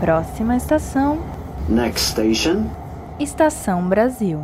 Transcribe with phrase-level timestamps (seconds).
[0.00, 1.20] Próxima estação.
[1.68, 2.64] Next station.
[3.18, 4.40] Estação Brasil.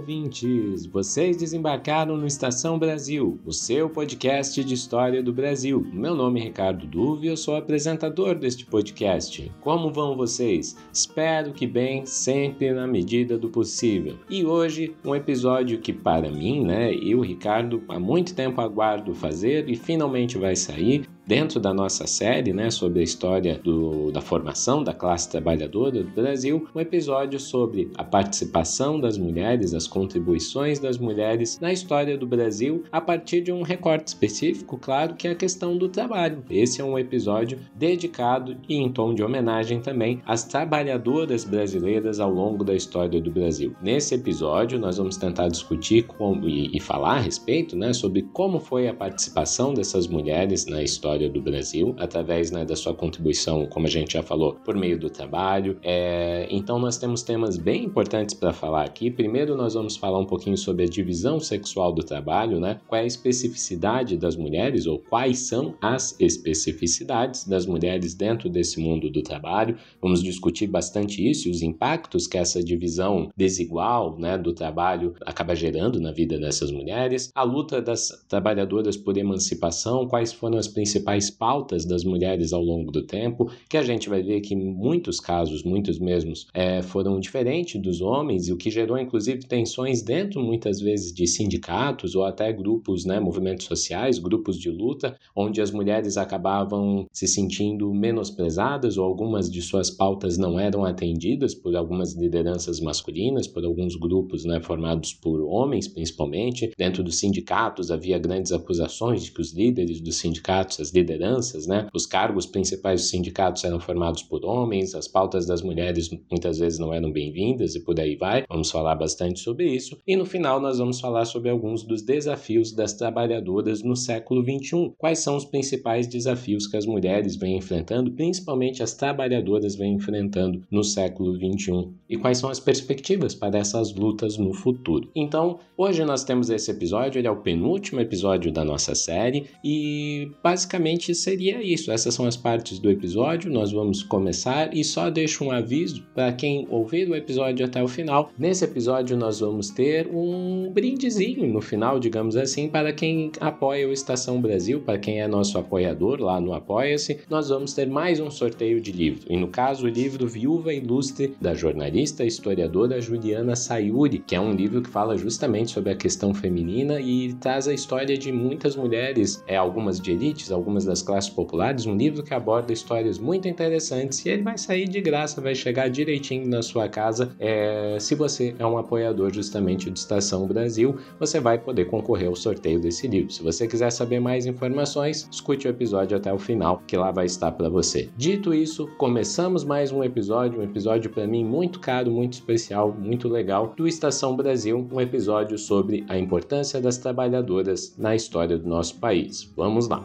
[0.00, 0.86] Ouvintes!
[0.86, 5.86] Vocês desembarcaram no Estação Brasil, o seu podcast de história do Brasil.
[5.92, 9.52] Meu nome é Ricardo Duve e eu sou apresentador deste podcast.
[9.60, 10.74] Como vão vocês?
[10.90, 14.16] Espero que bem, sempre na medida do possível.
[14.30, 19.68] E hoje, um episódio que para mim, né, eu, Ricardo, há muito tempo aguardo fazer
[19.68, 24.82] e finalmente vai sair dentro da nossa série, né, sobre a história do, da formação
[24.82, 30.98] da classe trabalhadora do Brasil, um episódio sobre a participação das mulheres, as contribuições das
[30.98, 35.34] mulheres na história do Brasil a partir de um recorte específico, claro, que é a
[35.34, 36.42] questão do trabalho.
[36.50, 42.30] Esse é um episódio dedicado e em tom de homenagem também às trabalhadoras brasileiras ao
[42.30, 43.74] longo da história do Brasil.
[43.82, 46.06] Nesse episódio, nós vamos tentar discutir
[46.44, 51.09] e, e falar a respeito né, sobre como foi a participação dessas mulheres na história
[51.10, 54.98] história do Brasil, através né, da sua contribuição, como a gente já falou, por meio
[54.98, 55.76] do trabalho.
[55.82, 59.10] É, então, nós temos temas bem importantes para falar aqui.
[59.10, 62.80] Primeiro, nós vamos falar um pouquinho sobre a divisão sexual do trabalho, né?
[62.86, 68.78] qual é a especificidade das mulheres, ou quais são as especificidades das mulheres dentro desse
[68.78, 69.76] mundo do trabalho.
[70.00, 75.56] Vamos discutir bastante isso e os impactos que essa divisão desigual né, do trabalho acaba
[75.56, 77.30] gerando na vida dessas mulheres.
[77.34, 82.62] A luta das trabalhadoras por emancipação, quais foram as principais principais pautas das mulheres ao
[82.62, 87.18] longo do tempo, que a gente vai ver que muitos casos, muitos mesmos, é, foram
[87.18, 92.24] diferentes dos homens, e o que gerou inclusive tensões dentro muitas vezes de sindicatos ou
[92.24, 98.96] até grupos, né, movimentos sociais, grupos de luta, onde as mulheres acabavam se sentindo menosprezadas
[98.96, 104.44] ou algumas de suas pautas não eram atendidas por algumas lideranças masculinas, por alguns grupos
[104.44, 106.72] né, formados por homens principalmente.
[106.76, 111.86] Dentro dos sindicatos havia grandes acusações de que os líderes dos sindicatos, as lideranças, né?
[111.94, 116.78] Os cargos principais dos sindicatos eram formados por homens, as pautas das mulheres muitas vezes
[116.78, 118.44] não eram bem-vindas e por aí vai.
[118.48, 119.96] Vamos falar bastante sobre isso.
[120.06, 124.92] E no final nós vamos falar sobre alguns dos desafios das trabalhadoras no século XXI.
[124.98, 130.62] Quais são os principais desafios que as mulheres vêm enfrentando, principalmente as trabalhadoras vêm enfrentando
[130.70, 131.88] no século XXI?
[132.08, 135.08] E quais são as perspectivas para essas lutas no futuro?
[135.14, 140.30] Então, hoje nós temos esse episódio, ele é o penúltimo episódio da nossa série e
[140.42, 141.92] basicamente basicamente seria isso.
[141.92, 143.52] Essas são as partes do episódio.
[143.52, 147.88] Nós vamos começar e só deixo um aviso para quem ouvir o episódio até o
[147.88, 148.30] final.
[148.38, 153.92] Nesse episódio nós vamos ter um brindezinho no final, digamos assim, para quem apoia o
[153.92, 157.20] Estação Brasil, para quem é nosso apoiador lá no Apoia-se.
[157.28, 159.26] Nós vamos ter mais um sorteio de livro.
[159.28, 164.40] E no caso, o livro Viúva Ilustre da jornalista e historiadora Juliana Sayuri, que é
[164.40, 168.76] um livro que fala justamente sobre a questão feminina e traz a história de muitas
[168.76, 173.18] mulheres, é algumas de elites, algumas algumas das classes populares, um livro que aborda histórias
[173.18, 177.34] muito interessantes e ele vai sair de graça, vai chegar direitinho na sua casa.
[177.38, 182.36] É, se você é um apoiador justamente do Estação Brasil, você vai poder concorrer ao
[182.36, 183.32] sorteio desse livro.
[183.32, 187.26] Se você quiser saber mais informações, escute o episódio até o final, que lá vai
[187.26, 188.08] estar para você.
[188.16, 193.28] Dito isso, começamos mais um episódio, um episódio para mim muito caro, muito especial, muito
[193.28, 198.98] legal, do Estação Brasil, um episódio sobre a importância das trabalhadoras na história do nosso
[198.98, 199.50] país.
[199.56, 200.04] Vamos lá!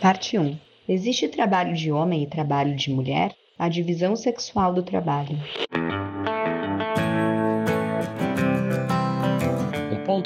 [0.00, 0.56] Parte 1.
[0.88, 3.34] Existe trabalho de homem e trabalho de mulher?
[3.58, 5.36] A divisão sexual do trabalho.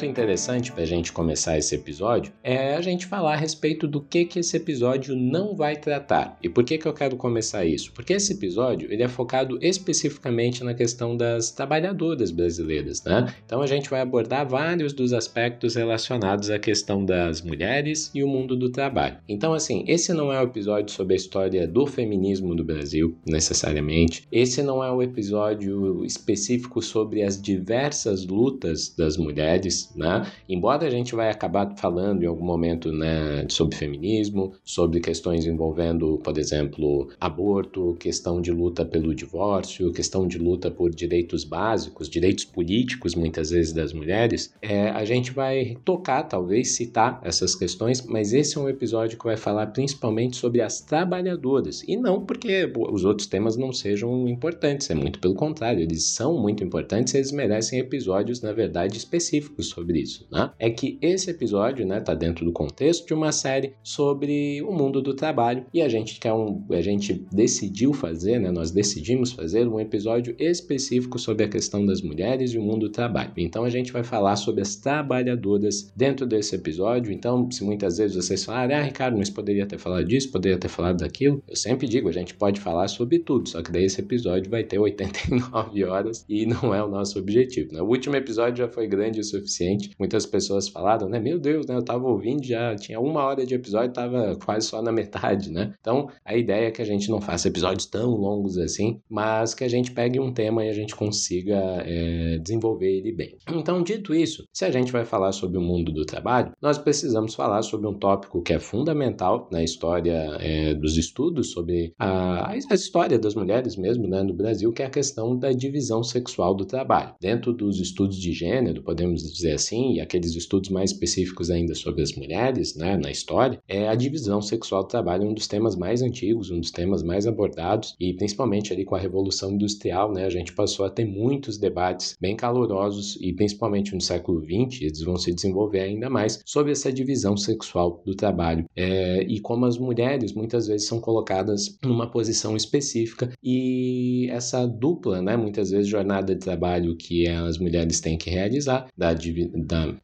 [0.01, 4.01] Ponto interessante para a gente começar esse episódio é a gente falar a respeito do
[4.01, 6.39] que, que esse episódio não vai tratar.
[6.43, 7.93] E por que, que eu quero começar isso?
[7.93, 13.35] Porque esse episódio ele é focado especificamente na questão das trabalhadoras brasileiras, né?
[13.45, 18.29] Então a gente vai abordar vários dos aspectos relacionados à questão das mulheres e o
[18.29, 19.19] mundo do trabalho.
[19.29, 24.27] Então, assim, esse não é o episódio sobre a história do feminismo no Brasil, necessariamente.
[24.33, 30.27] Esse não é o episódio específico sobre as diversas lutas das mulheres né?
[30.49, 36.19] Embora a gente vai acabar falando em algum momento, né, sobre feminismo, sobre questões envolvendo,
[36.23, 42.45] por exemplo, aborto, questão de luta pelo divórcio, questão de luta por direitos básicos, direitos
[42.45, 48.33] políticos, muitas vezes das mulheres, é, a gente vai tocar, talvez citar essas questões, mas
[48.33, 53.05] esse é um episódio que vai falar principalmente sobre as trabalhadoras e não porque os
[53.05, 57.79] outros temas não sejam importantes, é muito pelo contrário, eles são muito importantes, eles merecem
[57.79, 60.51] episódios, na verdade, específicos sobre isso, né?
[60.59, 65.01] É que esse episódio, né, tá dentro do contexto de uma série sobre o mundo
[65.01, 69.67] do trabalho e a gente quer um, a gente decidiu fazer, né, nós decidimos fazer
[69.67, 73.33] um episódio específico sobre a questão das mulheres e o mundo do trabalho.
[73.37, 77.13] Então a gente vai falar sobre as trabalhadoras dentro desse episódio.
[77.13, 80.69] Então, se muitas vezes vocês falarem, ah, Ricardo, mas poderia ter falado disso, poderia ter
[80.69, 84.01] falado daquilo, eu sempre digo, a gente pode falar sobre tudo, só que daí esse
[84.01, 87.73] episódio vai ter 89 horas e não é o nosso objetivo.
[87.73, 87.83] Né?
[87.83, 89.70] O último episódio já foi grande o suficiente.
[89.99, 91.19] Muitas pessoas falaram, né?
[91.19, 91.77] Meu Deus, né?
[91.77, 95.73] Eu tava ouvindo, já tinha uma hora de episódio, tava quase só na metade, né?
[95.81, 99.65] Então, a ideia é que a gente não faça episódios tão longos assim, mas que
[99.65, 103.37] a gente pegue um tema e a gente consiga é, desenvolver ele bem.
[103.49, 107.35] Então, dito isso, se a gente vai falar sobre o mundo do trabalho, nós precisamos
[107.35, 112.57] falar sobre um tópico que é fundamental na história é, dos estudos sobre a, a
[112.57, 116.65] história das mulheres mesmo, né, no Brasil, que é a questão da divisão sexual do
[116.65, 117.15] trabalho.
[117.21, 122.03] Dentro dos estudos de gênero, podemos dizer assim, e aqueles estudos mais específicos ainda sobre
[122.03, 126.03] as mulheres, né, na história, é a divisão sexual do trabalho um dos temas mais
[126.03, 130.31] antigos, um dos temas mais abordados e principalmente ali com a revolução industrial, né, a
[130.31, 135.17] gente passou a ter muitos debates bem calorosos e principalmente no século XX, eles vão
[135.17, 138.65] se desenvolver ainda mais sobre essa divisão sexual do trabalho.
[138.75, 145.21] É, e como as mulheres muitas vezes são colocadas numa posição específica e essa dupla,
[145.21, 149.15] né, muitas vezes jornada de trabalho que as mulheres têm que realizar, da, da,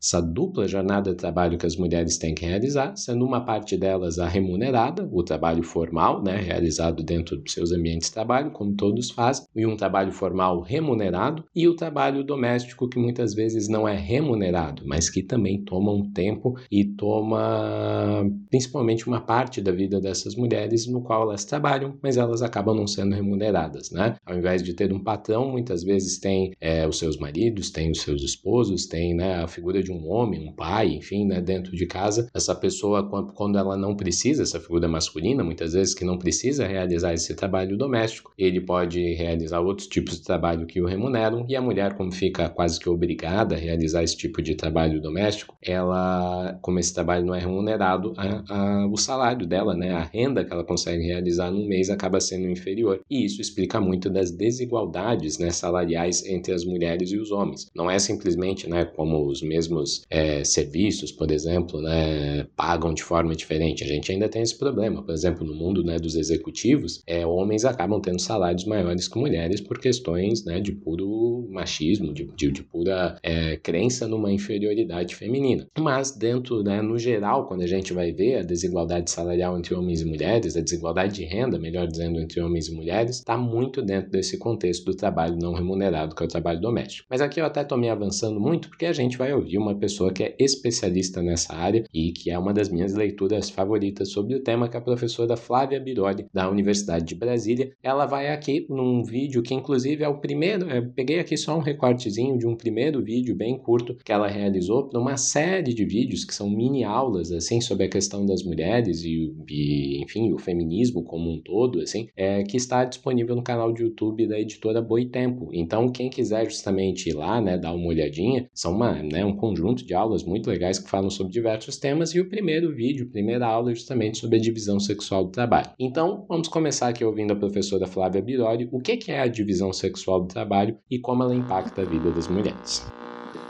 [0.00, 4.19] essa dupla jornada de trabalho que as mulheres têm que realizar, sendo uma parte delas
[4.19, 9.11] a remunerada, o trabalho formal, né, realizado dentro dos seus ambientes de trabalho, como todos
[9.11, 13.97] fazem, e um trabalho formal remunerado, e o trabalho doméstico que muitas vezes não é
[13.97, 20.35] remunerado, mas que também toma um tempo e toma principalmente uma parte da vida dessas
[20.35, 24.17] mulheres no qual elas trabalham, mas elas acabam não sendo remuneradas, né?
[24.25, 28.00] Ao invés de ter um patrão, muitas vezes tem é, os seus maridos, tem os
[28.00, 31.87] seus esposos, tem né, a figura de um homem, um pai, enfim, né, dentro de
[31.87, 32.28] casa.
[32.34, 37.12] Essa pessoa, quando ela não precisa, essa figura masculina, muitas vezes que não precisa realizar
[37.12, 41.61] esse trabalho doméstico, ele pode realizar outros tipos de trabalho que o remuneram e a
[41.61, 46.79] mulher, como fica quase que obrigada a realizar esse tipo de trabalho doméstico, ela, como
[46.79, 50.64] esse trabalho não é remunerado, a, a, o salário dela, né, a renda que ela
[50.64, 53.00] consegue realizar num mês acaba sendo inferior.
[53.11, 57.70] E isso explica muito das desigualdades né, salariais entre as mulheres e os homens.
[57.75, 63.35] Não é simplesmente né, como os mesmos é, serviços, por exemplo, né, pagam de forma
[63.35, 63.85] diferente.
[63.85, 65.03] A gente ainda tem esse problema.
[65.03, 69.61] Por exemplo, no mundo né, dos executivos, é, homens acabam tendo salários maiores que mulheres
[69.61, 75.67] por questões né, de puro machismo, de, de, de pura é, crença numa inferioridade feminina.
[75.79, 80.01] Mas dentro, né, no geral, quando a gente vai ver a desigualdade salarial entre homens
[80.01, 84.11] e mulheres, a desigualdade de renda, melhor dizendo, entre homens e mulheres, está muito dentro
[84.11, 87.07] desse contexto do trabalho não remunerado, que é o trabalho doméstico.
[87.11, 90.11] Mas aqui eu até estou me avançando muito porque a gente vai ouvir uma pessoa
[90.11, 94.43] que é especialista nessa área e que é uma das minhas leituras favoritas sobre o
[94.43, 97.73] tema, que é a professora Flávia Biroli, da Universidade de Brasília.
[97.82, 100.70] Ela vai aqui num vídeo que, inclusive, é o primeiro.
[100.70, 104.88] Eu peguei aqui só um recortezinho de um primeiro vídeo bem curto que ela realizou
[104.88, 109.03] para uma série de vídeos que são mini aulas, assim, sobre a questão das mulheres
[109.05, 113.73] e, e enfim, o feminismo como um todo, assim, é, que está disponível no canal
[113.73, 115.50] de YouTube da editora Boitempo.
[115.53, 119.84] Então, quem quiser justamente ir lá, né, dar uma olhadinha, são uma, né, um conjunto
[119.84, 123.72] de aulas muito legais que falam sobre diversos temas e o primeiro vídeo, primeira aula
[123.72, 125.70] é justamente sobre a divisão sexual do trabalho.
[125.78, 130.20] Então, vamos começar aqui ouvindo a professora Flávia Biroli o que é a divisão sexual
[130.20, 132.86] do trabalho e como ela impacta a vida das mulheres.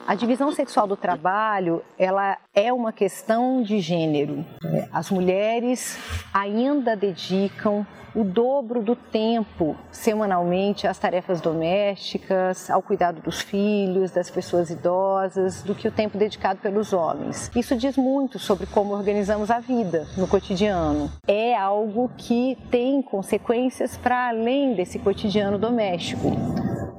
[0.07, 4.47] A divisão sexual do trabalho, ela é uma questão de gênero.
[4.93, 5.99] As mulheres
[6.33, 7.85] ainda dedicam
[8.15, 15.65] o dobro do tempo semanalmente às tarefas domésticas, ao cuidado dos filhos, das pessoas idosas,
[15.65, 17.51] do que o tempo dedicado pelos homens.
[17.57, 21.11] Isso diz muito sobre como organizamos a vida no cotidiano.
[21.27, 26.31] É algo que tem consequências para além desse cotidiano doméstico,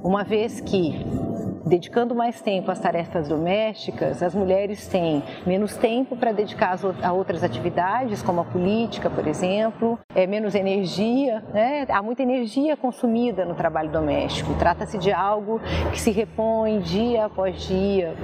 [0.04, 1.27] uma vez que
[1.68, 7.44] dedicando mais tempo às tarefas domésticas, as mulheres têm menos tempo para dedicar a outras
[7.44, 11.86] atividades, como a política, por exemplo, é menos energia, né?
[11.88, 14.54] há muita energia consumida no trabalho doméstico.
[14.54, 15.60] Trata-se de algo
[15.92, 18.14] que se repõe dia após dia.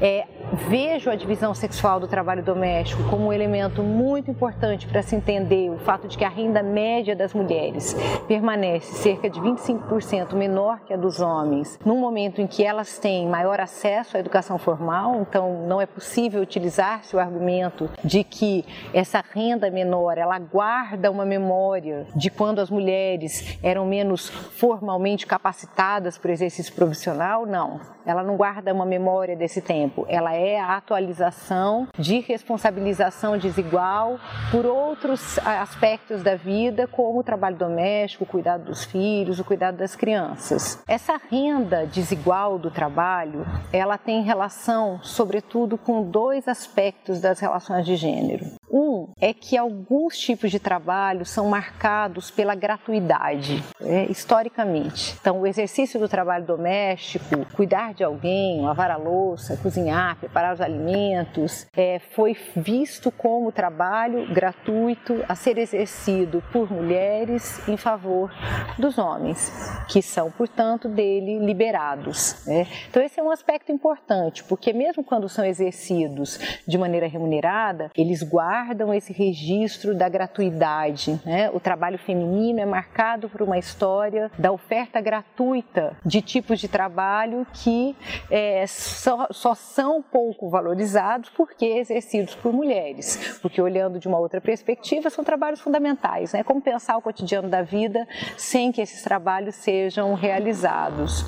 [0.00, 5.02] É, é vejo a divisão sexual do trabalho doméstico como um elemento muito importante para
[5.02, 7.94] se entender o fato de que a renda média das mulheres
[8.26, 13.26] permanece cerca de 25% menor que a dos homens, num momento em que elas têm
[13.26, 19.22] maior acesso à educação formal, então não é possível utilizar-se o argumento de que essa
[19.32, 26.30] renda menor ela guarda uma memória de quando as mulheres eram menos formalmente capacitadas para
[26.30, 27.80] o exercício profissional, não.
[28.08, 34.18] Ela não guarda uma memória desse tempo, ela é a atualização de responsabilização desigual
[34.50, 39.76] por outros aspectos da vida, como o trabalho doméstico, o cuidado dos filhos, o cuidado
[39.76, 40.82] das crianças.
[40.88, 47.94] Essa renda desigual do trabalho, ela tem relação, sobretudo, com dois aspectos das relações de
[47.94, 48.57] gênero.
[48.70, 55.16] Um é que alguns tipos de trabalho são marcados pela gratuidade, é, historicamente.
[55.20, 60.60] Então, o exercício do trabalho doméstico, cuidar de alguém, lavar a louça, cozinhar, preparar os
[60.60, 68.32] alimentos, é, foi visto como trabalho gratuito a ser exercido por mulheres em favor
[68.78, 69.50] dos homens,
[69.88, 72.44] que são, portanto, dele liberados.
[72.46, 72.66] Né?
[72.88, 78.22] Então, esse é um aspecto importante, porque mesmo quando são exercidos de maneira remunerada, eles
[78.22, 81.18] guardam guardam esse registro da gratuidade.
[81.24, 81.50] Né?
[81.50, 87.46] O trabalho feminino é marcado por uma história da oferta gratuita de tipos de trabalho
[87.54, 87.96] que
[88.30, 93.38] é, só, só são pouco valorizados porque exercidos por mulheres.
[93.40, 96.34] Porque, olhando de uma outra perspectiva, são trabalhos fundamentais.
[96.34, 96.42] Né?
[96.42, 98.06] Como pensar o cotidiano da vida
[98.36, 101.24] sem que esses trabalhos sejam realizados.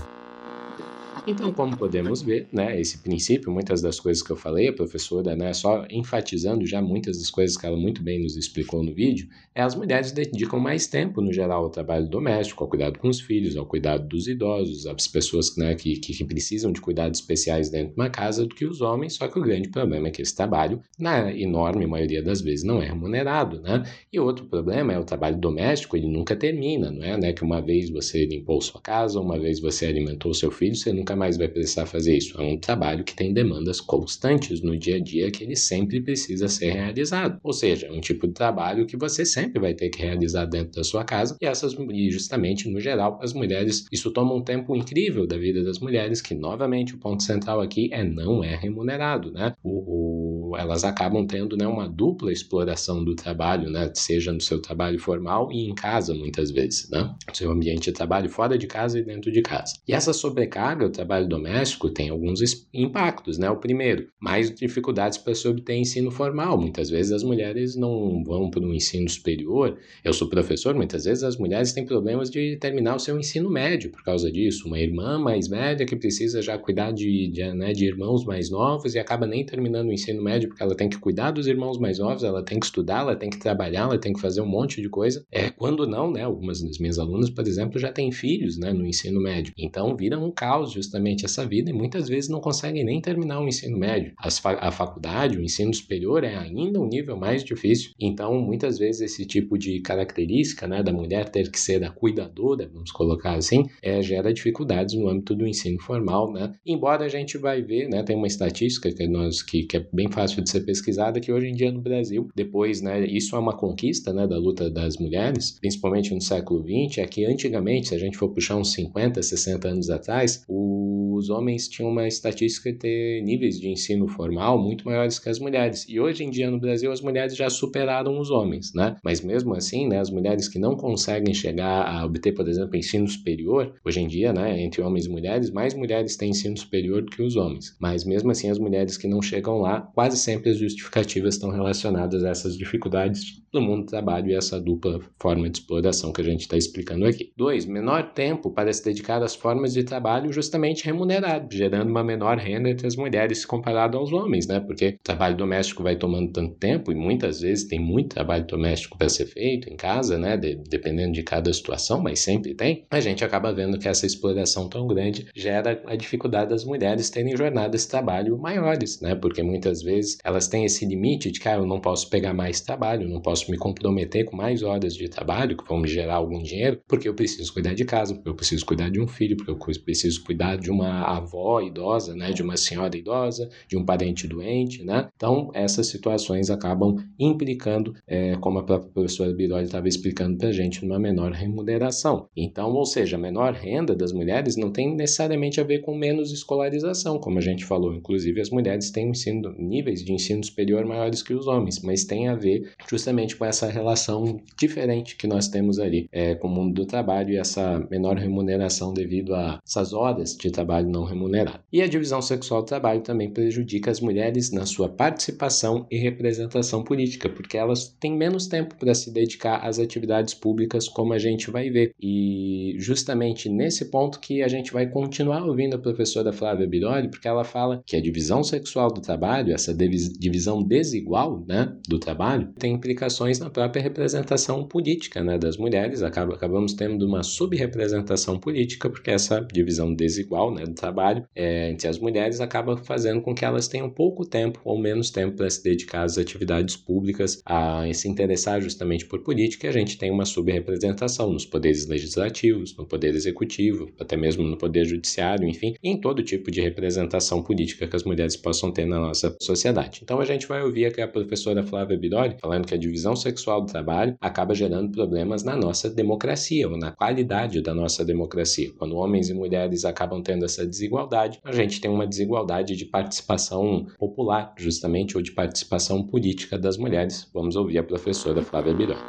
[1.27, 5.37] Então, como podemos ver, né, esse princípio, muitas das coisas que eu falei, a professora,
[5.37, 9.29] né, só enfatizando já muitas das coisas que ela muito bem nos explicou no vídeo,
[9.55, 13.21] é as mulheres dedicam mais tempo, no geral, ao trabalho doméstico, ao cuidado com os
[13.21, 17.95] filhos, ao cuidado dos idosos, às pessoas né, que, que precisam de cuidados especiais dentro
[17.95, 20.35] de uma casa do que os homens, só que o grande problema é que esse
[20.35, 23.83] trabalho, na enorme maioria das vezes, não é remunerado, né?
[24.13, 27.17] E outro problema é o trabalho doméstico, ele nunca termina, não é?
[27.17, 27.33] Né?
[27.33, 31.10] Que uma vez você limpou sua casa, uma vez você alimentou seu filho, você nunca
[31.17, 32.41] mais vai precisar fazer isso.
[32.41, 36.49] É um trabalho que tem demandas constantes no dia a dia que ele sempre precisa
[36.49, 37.39] ser realizado.
[37.43, 40.73] Ou seja, é um tipo de trabalho que você sempre vai ter que realizar dentro
[40.73, 41.37] da sua casa.
[41.41, 45.63] E essas e justamente no geral, as mulheres, isso toma um tempo incrível da vida
[45.63, 49.55] das mulheres, que novamente o ponto central aqui é não é remunerado, né?
[49.63, 53.91] O, o, elas acabam tendo né, uma dupla exploração do trabalho, né?
[53.95, 57.15] Seja no seu trabalho formal e em casa muitas vezes, né?
[57.33, 59.75] Seu ambiente de trabalho fora de casa e dentro de casa.
[59.87, 62.41] E essa sobrecarga, trabalho doméstico tem alguns
[62.75, 63.51] impactos, né?
[63.51, 66.61] O primeiro, mais dificuldades para se obter ensino formal.
[66.61, 69.79] Muitas vezes as mulheres não vão para o ensino superior.
[70.05, 73.91] Eu sou professor, muitas vezes as mulheres têm problemas de terminar o seu ensino médio
[73.91, 74.67] por causa disso.
[74.67, 78.95] Uma irmã mais velha que precisa já cuidar de, de, né, de irmãos mais novos
[78.95, 81.99] e acaba nem terminando o ensino médio porque ela tem que cuidar dos irmãos mais
[81.99, 84.83] novos, ela tem que estudar, ela tem que trabalhar, ela tem que fazer um monte
[84.83, 85.25] de coisa.
[85.33, 86.25] É, quando não, né?
[86.25, 89.55] Algumas das minhas alunas, por exemplo, já têm filhos, né, no ensino médio.
[89.57, 93.47] Então vira um caos justamente essa vida e muitas vezes não conseguem nem terminar o
[93.47, 94.13] ensino médio.
[94.43, 97.93] Fa a faculdade, o ensino superior é ainda um nível mais difícil.
[97.99, 102.69] Então, muitas vezes esse tipo de característica, né, da mulher ter que ser a cuidadora,
[102.73, 106.53] vamos colocar assim, é, gera dificuldades no âmbito do ensino formal, né?
[106.67, 110.11] Embora a gente vai ver, né, tem uma estatística que nós que, que é bem
[110.11, 113.57] fácil de ser pesquisada que hoje em dia no Brasil, depois, né, isso é uma
[113.57, 117.99] conquista, né, da luta das mulheres, principalmente no século XX, é que antigamente, se a
[117.99, 120.80] gente for puxar uns 50, 60 anos atrás, o
[121.17, 125.39] os homens tinham uma estatística de ter níveis de ensino formal muito maiores que as
[125.39, 125.87] mulheres.
[125.89, 128.97] E hoje em dia no Brasil as mulheres já superaram os homens, né?
[129.05, 133.07] Mas mesmo assim, né, as mulheres que não conseguem chegar a obter, por exemplo, ensino
[133.07, 137.11] superior, hoje em dia, né, entre homens e mulheres, mais mulheres têm ensino superior do
[137.11, 137.77] que os homens.
[137.81, 142.25] Mas mesmo assim, as mulheres que não chegam lá, quase sempre as justificativas estão relacionadas
[142.25, 146.25] a essas dificuldades do mundo do trabalho e essa dupla forma de exploração que a
[146.25, 147.33] gente está explicando aqui.
[147.37, 152.39] Dois, menor tempo para se dedicar às formas de trabalho justamente remunerado, gerando uma menor
[152.39, 154.61] renda entre as mulheres comparado aos homens, né?
[154.61, 158.97] Porque o trabalho doméstico vai tomando tanto tempo e muitas vezes tem muito trabalho doméstico
[158.97, 160.37] para ser feito em casa, né?
[160.37, 162.85] De, dependendo de cada situação, mas sempre tem.
[162.91, 167.37] A gente acaba vendo que essa exploração tão grande gera a dificuldade das mulheres terem
[167.37, 169.15] jornadas de trabalho maiores, né?
[169.15, 172.61] Porque muitas vezes elas têm esse limite de que ah, eu não posso pegar mais
[172.61, 176.43] trabalho, não posso me comprometer com mais horas de trabalho que vão me gerar algum
[176.43, 179.51] dinheiro, porque eu preciso cuidar de casa, porque eu preciso cuidar de um filho, porque
[179.51, 184.27] eu preciso cuidar de uma avó idosa, né, de uma senhora idosa, de um parente
[184.27, 185.09] doente, né?
[185.17, 190.53] Então, essas situações acabam implicando, é, como a própria professora Biroli estava explicando para a
[190.53, 192.29] gente, numa menor remuneração.
[192.37, 196.33] Então, ou seja, a menor renda das mulheres não tem necessariamente a ver com menos
[196.33, 197.95] escolarização, como a gente falou.
[197.95, 202.29] Inclusive, as mulheres têm ensino, níveis de ensino superior maiores que os homens, mas tem
[202.29, 206.75] a ver justamente com essa relação diferente que nós temos ali é, com o mundo
[206.75, 211.61] do trabalho e essa menor remuneração devido a essas horas de trabalho não remunerado.
[211.73, 216.83] E a divisão sexual do trabalho também prejudica as mulheres na sua participação e representação
[216.83, 221.51] política, porque elas têm menos tempo para se dedicar às atividades públicas, como a gente
[221.51, 221.93] vai ver.
[222.01, 227.29] E justamente nesse ponto que a gente vai continuar ouvindo a professora Flávia Biroli, porque
[227.29, 232.75] ela fala que a divisão sexual do trabalho, essa divisão desigual né, do trabalho, tem
[232.75, 236.03] implicações na própria representação política né, das mulheres.
[236.03, 241.99] Acabamos tendo uma subrepresentação política, porque essa divisão desigual né, do trabalho é, entre as
[241.99, 246.05] mulheres acaba fazendo com que elas tenham pouco tempo ou menos tempo para se dedicar
[246.05, 251.33] às atividades públicas, a se interessar justamente por política, e a gente tem uma subrepresentação
[251.33, 256.51] nos poderes legislativos, no poder executivo, até mesmo no poder judiciário, enfim, em todo tipo
[256.51, 260.01] de representação política que as mulheres possam ter na nossa sociedade.
[260.03, 263.63] Então a gente vai ouvir aqui a professora Flávia Bidori falando que a divisão sexual
[263.63, 268.71] do trabalho acaba gerando problemas na nossa democracia ou na qualidade da nossa democracia.
[268.79, 273.87] Quando homens e mulheres acabam tendo essa desigualdade, a gente tem uma desigualdade de participação
[273.99, 277.29] popular, justamente, ou de participação política das mulheres.
[277.33, 279.01] Vamos ouvir a professora Flávia Bidori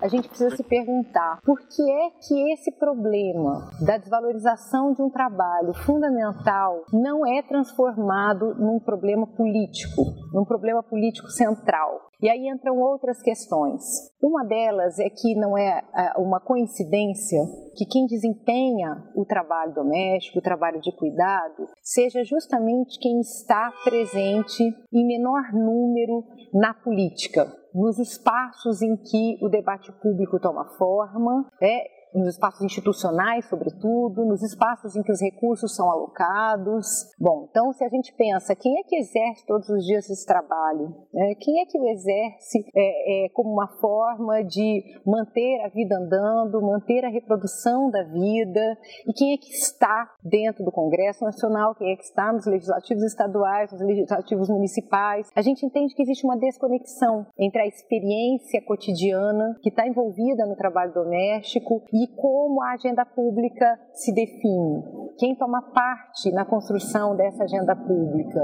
[0.00, 5.08] a gente precisa se perguntar por que é que esse problema da desvalorização de um
[5.08, 12.10] trabalho fundamental não é transformado num problema político, num problema político central.
[12.24, 13.82] E aí entram outras questões.
[14.22, 17.38] Uma delas é que não é, é uma coincidência
[17.76, 24.62] que quem desempenha o trabalho doméstico, o trabalho de cuidado, seja justamente quem está presente
[24.90, 31.84] em menor número na política nos espaços em que o debate público toma forma, é,
[32.14, 36.86] nos espaços institucionais, sobretudo, nos espaços em que os recursos são alocados.
[37.18, 40.94] Bom, então, se a gente pensa quem é que exerce todos os dias esse trabalho,
[41.12, 41.34] né?
[41.40, 46.62] quem é que o exerce é, é, como uma forma de manter a vida andando,
[46.62, 48.78] manter a reprodução da vida,
[49.08, 53.02] e quem é que está dentro do Congresso Nacional, quem é que está nos legislativos
[53.02, 59.56] estaduais, nos legislativos municipais, a gente entende que existe uma desconexão entre a experiência cotidiana
[59.62, 64.84] que está envolvida no trabalho doméstico e e como a agenda pública se define,
[65.16, 68.40] quem toma parte na construção dessa agenda pública.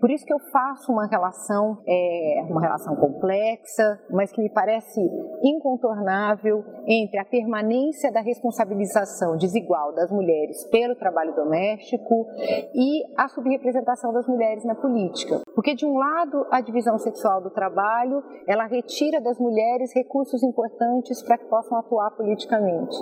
[0.00, 5.00] Por isso que eu faço uma relação, é, uma relação complexa, mas que me parece
[5.42, 12.26] incontornável entre a permanência da responsabilização desigual das mulheres pelo trabalho doméstico
[12.74, 15.40] e a subrepresentação das mulheres na política.
[15.56, 21.22] Porque de um lado a divisão sexual do trabalho, ela retira das mulheres recursos importantes
[21.22, 22.94] para que possam atuar politicamente.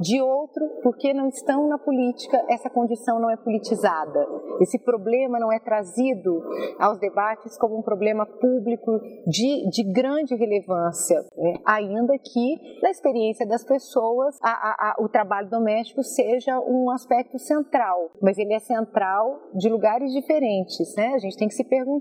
[0.00, 4.26] De outro, porque não estão na política, essa condição não é politizada.
[4.60, 6.42] Esse problema não é trazido
[6.76, 11.54] aos debates como um problema público de, de grande relevância, né?
[11.64, 17.38] ainda que, na experiência das pessoas, a, a, a, o trabalho doméstico seja um aspecto
[17.38, 20.96] central, mas ele é central de lugares diferentes.
[20.96, 21.12] Né?
[21.14, 21.91] A gente tem que se perguntar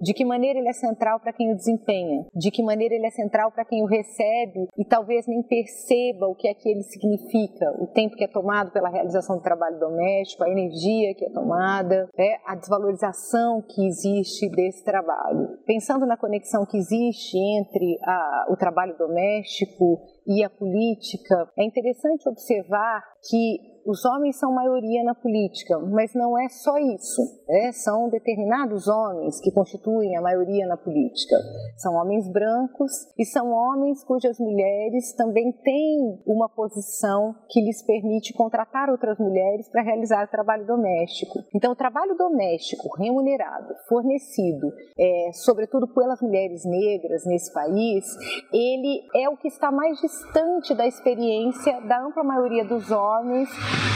[0.00, 3.10] de que maneira ele é central para quem o desempenha, de que maneira ele é
[3.10, 7.70] central para quem o recebe e talvez nem perceba o que é que ele significa,
[7.80, 12.08] o tempo que é tomado pela realização do trabalho doméstico, a energia que é tomada,
[12.16, 15.58] né, a desvalorização que existe desse trabalho.
[15.66, 22.28] Pensando na conexão que existe entre a, o trabalho doméstico e a política, é interessante
[22.28, 27.22] observar que os homens são maioria na política, mas não é só isso.
[27.48, 27.72] Né?
[27.72, 31.36] São determinados homens que constituem a maioria na política.
[31.76, 38.32] São homens brancos e são homens cujas mulheres também têm uma posição que lhes permite
[38.32, 41.40] contratar outras mulheres para realizar o trabalho doméstico.
[41.52, 48.04] Então, o trabalho doméstico remunerado, fornecido, é, sobretudo pelas mulheres negras nesse país,
[48.52, 53.48] ele é o que está mais distante da experiência da ampla maioria dos homens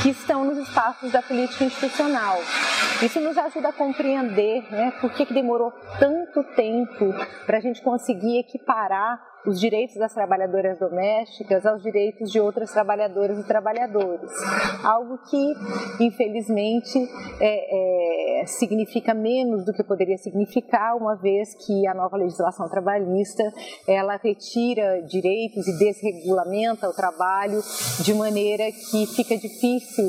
[0.02, 2.38] que estão nos espaços da política institucional.
[3.02, 7.14] Isso nos ajuda a compreender né, por que, que demorou tanto tempo
[7.46, 13.38] para a gente conseguir equiparar os direitos das trabalhadoras domésticas aos direitos de outras trabalhadoras
[13.38, 14.30] e trabalhadores.
[14.82, 16.98] Algo que, infelizmente,
[17.40, 22.68] é, é, é, significa menos do que poderia significar, uma vez que a nova legislação
[22.68, 23.42] trabalhista
[23.86, 27.60] ela retira direitos e desregulamenta o trabalho
[28.02, 30.04] de maneira que fica difícil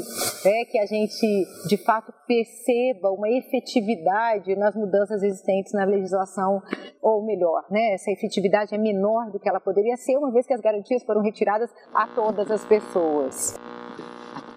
[0.46, 1.26] né, que a gente
[1.68, 6.62] de fato perceba uma efetividade nas mudanças existentes na legislação,
[7.02, 10.54] ou melhor, né, essa efetividade é menor do que ela poderia ser, uma vez que
[10.54, 13.56] as garantias foram retiradas a todas as pessoas.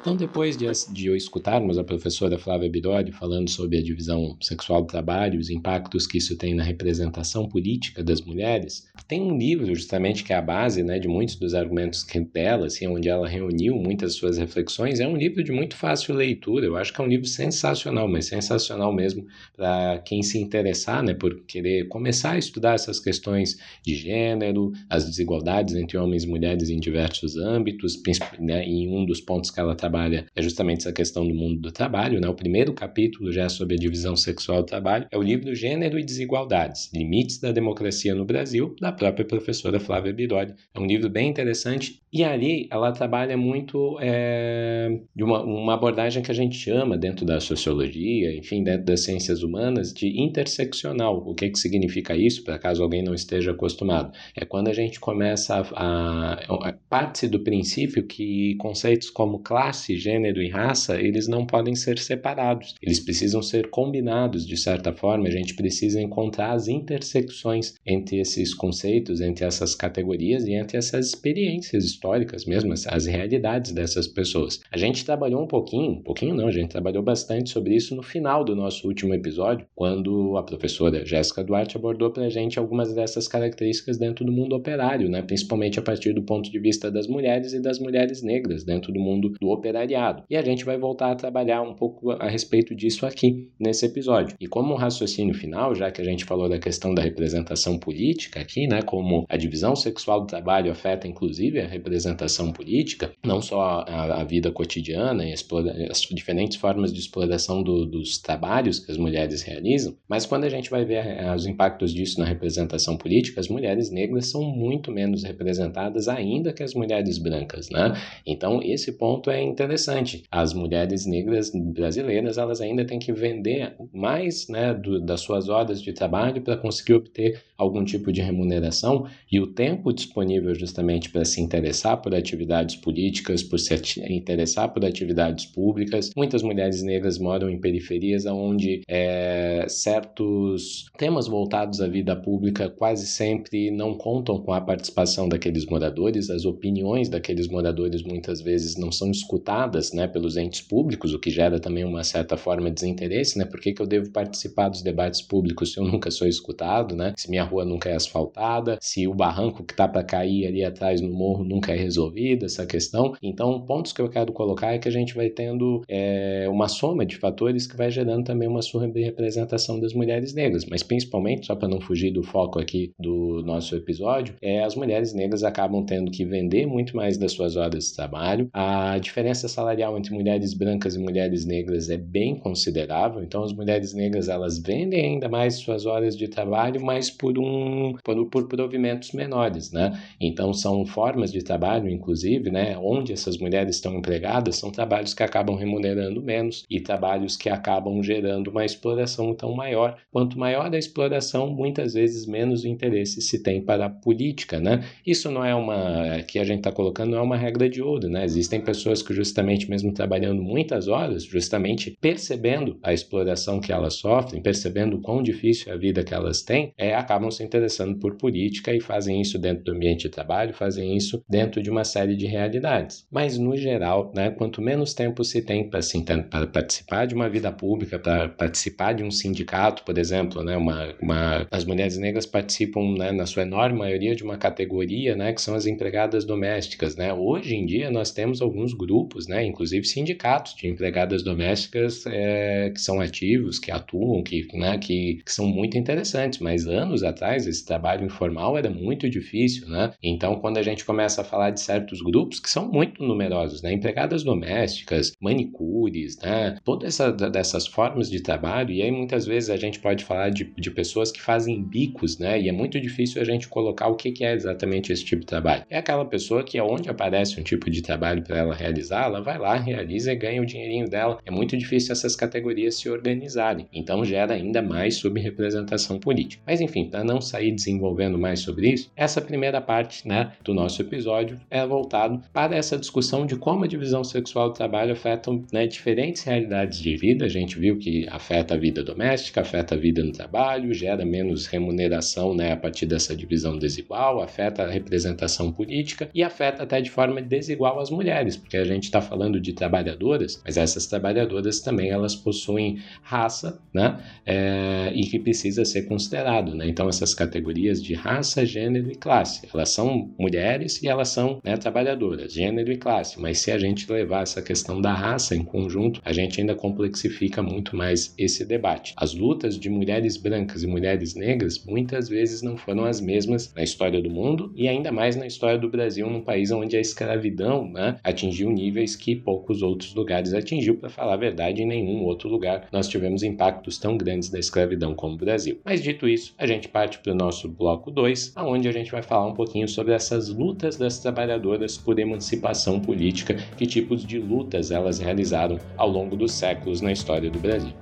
[0.00, 4.86] Então, depois de, de escutarmos a professora Flávia Biroli falando sobre a divisão sexual do
[4.86, 10.22] trabalho, os impactos que isso tem na representação política das mulheres, tem um livro justamente
[10.22, 14.14] que é a base né, de muitos dos argumentos dela, assim, onde ela reuniu muitas
[14.14, 15.00] suas reflexões.
[15.00, 18.26] É um livro de muito fácil leitura, eu acho que é um livro sensacional, mas
[18.26, 23.96] sensacional mesmo para quem se interessar né, por querer começar a estudar essas questões de
[23.96, 28.00] gênero, as desigualdades entre homens e mulheres em diversos âmbitos,
[28.38, 31.60] né, em um dos pontos que ela trabalha trabalha é justamente essa questão do mundo
[31.60, 32.20] do trabalho.
[32.20, 32.28] Né?
[32.28, 35.06] O primeiro capítulo já é sobre a divisão sexual do trabalho.
[35.10, 40.12] É o livro Gênero e Desigualdades, Limites da Democracia no Brasil, da própria professora Flávia
[40.12, 40.54] Biroli.
[40.74, 46.22] É um livro bem interessante e ali ela trabalha muito é, de uma, uma abordagem
[46.22, 51.22] que a gente chama dentro da sociologia, enfim, dentro das ciências humanas, de interseccional.
[51.26, 54.12] O que, que significa isso, para caso alguém não esteja acostumado?
[54.34, 59.77] É quando a gente começa a, a, a parte do princípio que conceitos como classe,
[59.96, 62.74] gênero e raça, eles não podem ser separados.
[62.82, 65.28] Eles precisam ser combinados de certa forma.
[65.28, 71.06] A gente precisa encontrar as intersecções entre esses conceitos, entre essas categorias e entre essas
[71.06, 74.60] experiências históricas mesmo, as realidades dessas pessoas.
[74.70, 78.02] A gente trabalhou um pouquinho, um pouquinho não, a gente trabalhou bastante sobre isso no
[78.02, 82.94] final do nosso último episódio, quando a professora Jéssica Duarte abordou para a gente algumas
[82.94, 85.22] dessas características dentro do mundo operário, né?
[85.22, 89.00] principalmente a partir do ponto de vista das mulheres e das mulheres negras dentro do
[89.00, 90.22] mundo do operariado.
[90.28, 94.36] E a gente vai voltar a trabalhar um pouco a respeito disso aqui nesse episódio.
[94.40, 98.40] E como um raciocínio final, já que a gente falou da questão da representação política
[98.40, 103.84] aqui, né, como a divisão sexual do trabalho afeta inclusive a representação política, não só
[103.86, 108.96] a, a vida cotidiana e as diferentes formas de exploração do, dos trabalhos que as
[108.96, 113.40] mulheres realizam, mas quando a gente vai ver eh, os impactos disso na representação política,
[113.40, 117.92] as mulheres negras são muito menos representadas ainda que as mulheres brancas, né?
[118.26, 120.22] Então esse ponto é interessante.
[120.30, 125.82] As mulheres negras brasileiras elas ainda têm que vender mais, né, do, das suas horas
[125.82, 131.24] de trabalho para conseguir obter algum tipo de remuneração e o tempo disponível justamente para
[131.24, 133.74] se interessar por atividades políticas, por se
[134.08, 136.12] interessar por atividades públicas.
[136.16, 143.06] Muitas mulheres negras moram em periferias onde é, certos temas voltados à vida pública quase
[143.06, 148.92] sempre não contam com a participação daqueles moradores, as opiniões daqueles moradores muitas vezes não
[148.92, 149.47] são escutadas
[149.94, 153.44] né, pelos entes públicos, o que gera também uma certa forma de desinteresse, né?
[153.44, 157.14] Por que, que eu devo participar dos debates públicos se eu nunca sou escutado, né?
[157.16, 161.00] Se minha rua nunca é asfaltada, se o barranco que está para cair ali atrás
[161.00, 163.14] no morro nunca é resolvida essa questão.
[163.22, 167.06] Então, pontos que eu quero colocar é que a gente vai tendo é, uma soma
[167.06, 168.60] de fatores que vai gerando também uma
[169.04, 173.76] representação das mulheres negras, mas principalmente, só para não fugir do foco aqui do nosso
[173.76, 177.94] episódio, é, as mulheres negras acabam tendo que vender muito mais das suas horas de
[177.94, 178.48] trabalho.
[178.52, 183.92] A diferença salarial entre mulheres brancas e mulheres negras é bem considerável, então as mulheres
[183.92, 189.12] negras elas vendem ainda mais suas horas de trabalho, mas por um por, por provimentos
[189.12, 190.00] menores, né?
[190.20, 195.22] Então são formas de trabalho, inclusive, né, onde essas mulheres estão empregadas, são trabalhos que
[195.22, 199.98] acabam remunerando menos e trabalhos que acabam gerando uma exploração tão maior.
[200.10, 204.84] Quanto maior a exploração, muitas vezes menos interesse se tem para a política, né?
[205.06, 208.08] Isso não é uma que a gente está colocando não é uma regra de ouro,
[208.08, 208.24] né?
[208.24, 214.42] Existem pessoas que justamente mesmo trabalhando muitas horas, justamente percebendo a exploração que elas sofrem,
[214.42, 218.16] percebendo o quão difícil é a vida que elas têm, é, acabam se interessando por
[218.16, 222.16] política e fazem isso dentro do ambiente de trabalho, fazem isso dentro de uma série
[222.16, 223.06] de realidades.
[223.10, 226.04] Mas, no geral, né, quanto menos tempo se tem para assim,
[226.52, 231.46] participar de uma vida pública, para participar de um sindicato, por exemplo, né, uma, uma,
[231.50, 235.54] as mulheres negras participam, né, na sua enorme maioria, de uma categoria né, que são
[235.54, 236.96] as empregadas domésticas.
[236.96, 237.12] Né?
[237.12, 242.80] Hoje em dia, nós temos alguns grupos, né, inclusive sindicatos de empregadas domésticas é, que
[242.80, 247.64] são ativos, que atuam, que, né, que, que são muito interessantes, mas anos atrás esse
[247.64, 249.68] trabalho informal era muito difícil.
[249.68, 249.92] Né?
[250.02, 253.72] Então, quando a gente começa a falar de certos grupos que são muito numerosos, né?
[253.72, 256.56] Empregadas domésticas, manicures, né?
[256.64, 260.44] Todas essa, dessas formas de trabalho, e aí muitas vezes a gente pode falar de,
[260.56, 262.40] de pessoas que fazem bicos, né?
[262.40, 265.26] E é muito difícil a gente colocar o que, que é exatamente esse tipo de
[265.26, 265.64] trabalho.
[265.70, 269.38] É aquela pessoa que, onde aparece um tipo de trabalho para ela realizar, ela vai
[269.38, 271.18] lá, realiza e ganha o dinheirinho dela.
[271.24, 276.42] É muito difícil essas categorias se organizarem, então gera ainda mais subrepresentação política.
[276.46, 280.80] Mas enfim, para não sair desenvolvendo mais sobre isso, essa primeira parte né, do nosso
[280.82, 285.66] episódio é voltado para essa discussão de como a divisão sexual do trabalho afeta né,
[285.66, 287.24] diferentes realidades de vida.
[287.24, 291.46] A gente viu que afeta a vida doméstica, afeta a vida no trabalho, gera menos
[291.46, 296.90] remuneração né, a partir dessa divisão desigual, afeta a representação política e afeta até de
[296.90, 301.90] forma desigual as mulheres, porque a gente está falando de trabalhadoras, mas essas trabalhadoras também
[301.90, 306.68] elas possuem raça, né, é, e que precisa ser considerado, né?
[306.68, 311.56] Então essas categorias de raça, gênero e classe, elas são mulheres e elas são né,
[311.56, 313.20] trabalhadoras, gênero e classe.
[313.20, 317.42] Mas se a gente levar essa questão da raça em conjunto, a gente ainda complexifica
[317.42, 318.94] muito mais esse debate.
[318.96, 323.62] As lutas de mulheres brancas e mulheres negras muitas vezes não foram as mesmas na
[323.62, 327.68] história do mundo e ainda mais na história do Brasil, num país onde a escravidão
[327.70, 330.76] né, atingiu níveis que poucos outros lugares atingiu.
[330.76, 334.94] Para falar a verdade, em nenhum outro lugar nós tivemos impactos tão grandes da escravidão
[334.94, 335.60] como o Brasil.
[335.64, 339.02] Mas dito isso, a gente parte para o nosso bloco 2, onde a gente vai
[339.02, 344.70] falar um pouquinho sobre essas lutas das trabalhadoras por emancipação política, que tipos de lutas
[344.70, 347.72] elas realizaram ao longo dos séculos na história do Brasil.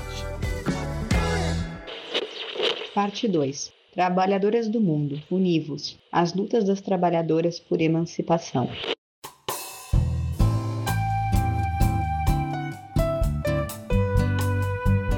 [2.95, 3.73] Parte 2.
[3.91, 5.97] Trabalhadoras do Mundo, univos.
[6.13, 8.69] As lutas das trabalhadoras por emancipação.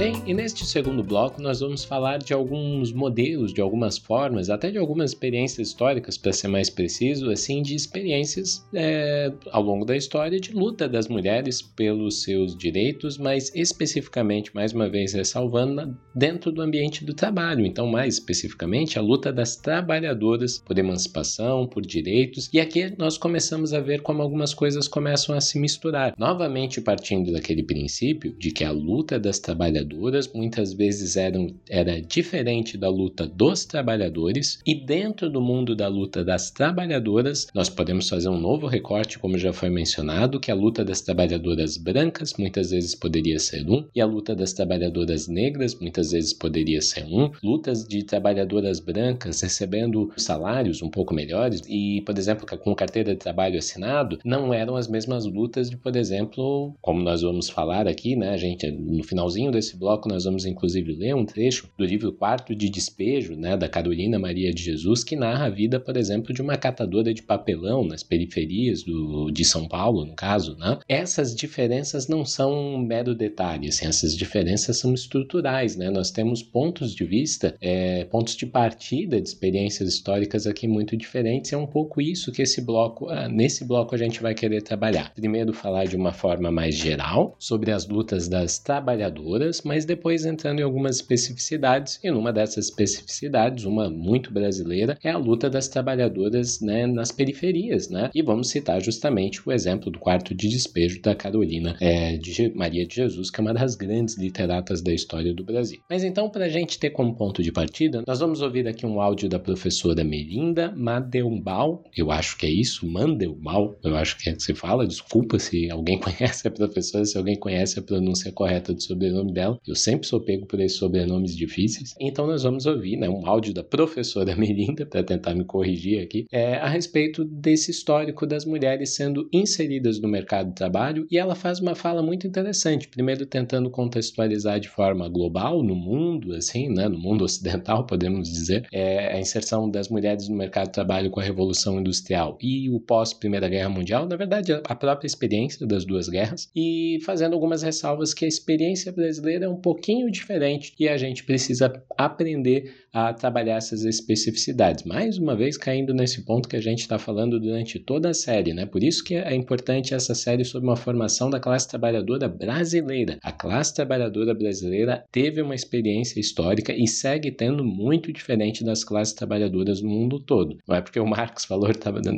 [0.05, 4.71] Bem, e neste segundo bloco nós vamos falar de alguns modelos, de algumas formas, até
[4.71, 9.97] de algumas experiências históricas, para ser mais preciso, assim, de experiências é, ao longo da
[9.97, 16.53] história de luta das mulheres pelos seus direitos, mas especificamente, mais uma vez ressalvando, dentro
[16.53, 17.65] do ambiente do trabalho.
[17.65, 23.73] Então, mais especificamente, a luta das trabalhadoras por emancipação, por direitos, e aqui nós começamos
[23.73, 26.13] a ver como algumas coisas começam a se misturar.
[26.19, 32.01] Novamente, partindo daquele princípio de que a luta das trabalhadoras trabalhadoras muitas vezes eram, era
[32.01, 38.09] diferente da luta dos trabalhadores, e dentro do mundo da luta das trabalhadoras, nós podemos
[38.09, 42.71] fazer um novo recorte, como já foi mencionado, que a luta das trabalhadoras brancas muitas
[42.71, 47.31] vezes poderia ser um, e a luta das trabalhadoras negras muitas vezes poderia ser um,
[47.43, 53.19] lutas de trabalhadoras brancas recebendo salários um pouco melhores e, por exemplo, com carteira de
[53.19, 58.17] trabalho assinado, não eram as mesmas lutas de, por exemplo, como nós vamos falar aqui,
[58.17, 62.55] né, gente no finalzinho desse bloco nós vamos inclusive ler um trecho do livro Quarto
[62.55, 66.41] de Despejo, né, da Carolina Maria de Jesus, que narra a vida, por exemplo, de
[66.41, 70.57] uma catadora de papelão nas periferias do, de São Paulo, no caso.
[70.57, 70.79] Né?
[70.89, 75.77] Essas diferenças não são um mero detalhe, assim, essas diferenças são estruturais.
[75.77, 75.91] Né?
[75.91, 81.53] Nós temos pontos de vista, é, pontos de partida de experiências históricas aqui muito diferentes.
[81.53, 85.13] É um pouco isso que esse bloco, ah, nesse bloco a gente vai querer trabalhar.
[85.15, 90.61] Primeiro, falar de uma forma mais geral sobre as lutas das trabalhadoras, mas depois entrando
[90.61, 96.61] em algumas especificidades, e numa dessas especificidades, uma muito brasileira, é a luta das trabalhadoras
[96.61, 98.11] né, nas periferias, né?
[98.15, 102.87] E vamos citar justamente o exemplo do quarto de despejo da Carolina é, de Maria
[102.87, 105.81] de Jesus, que é uma das grandes literatas da história do Brasil.
[105.89, 109.01] Mas então, para a gente ter como ponto de partida, nós vamos ouvir aqui um
[109.01, 114.35] áudio da professora Melinda Madelbaum, eu acho que é isso, Mandelbaum, eu acho que é
[114.35, 118.75] que se fala, desculpa se alguém conhece a professora, se alguém conhece a pronúncia correta
[118.75, 121.95] do sobrenome dela, eu sempre sou pego por esses sobrenomes difíceis.
[122.01, 126.27] Então nós vamos ouvir né, um áudio da professora Melinda, para tentar me corrigir aqui,
[126.33, 131.07] é, a respeito desse histórico das mulheres sendo inseridas no mercado de trabalho.
[131.11, 136.35] E ela faz uma fala muito interessante, primeiro tentando contextualizar de forma global, no mundo,
[136.35, 140.73] assim, né, no mundo ocidental, podemos dizer, é a inserção das mulheres no mercado de
[140.73, 145.67] trabalho com a Revolução Industrial e o pós-Primeira Guerra Mundial, na verdade, a própria experiência
[145.67, 150.75] das duas guerras, e fazendo algumas ressalvas que a experiência brasileira é um pouquinho diferente
[150.79, 154.85] e a gente precisa aprender a trabalhar essas especificidades.
[154.85, 158.55] Mais uma vez, caindo nesse ponto que a gente está falando durante toda a série,
[158.55, 158.67] né?
[158.67, 163.19] Por isso que é importante essa série sobre uma formação da classe trabalhadora brasileira.
[163.23, 169.15] A classe trabalhadora brasileira teve uma experiência histórica e segue tendo muito diferente das classes
[169.15, 170.57] trabalhadoras do mundo todo.
[170.67, 171.71] Não é porque o Marx falou,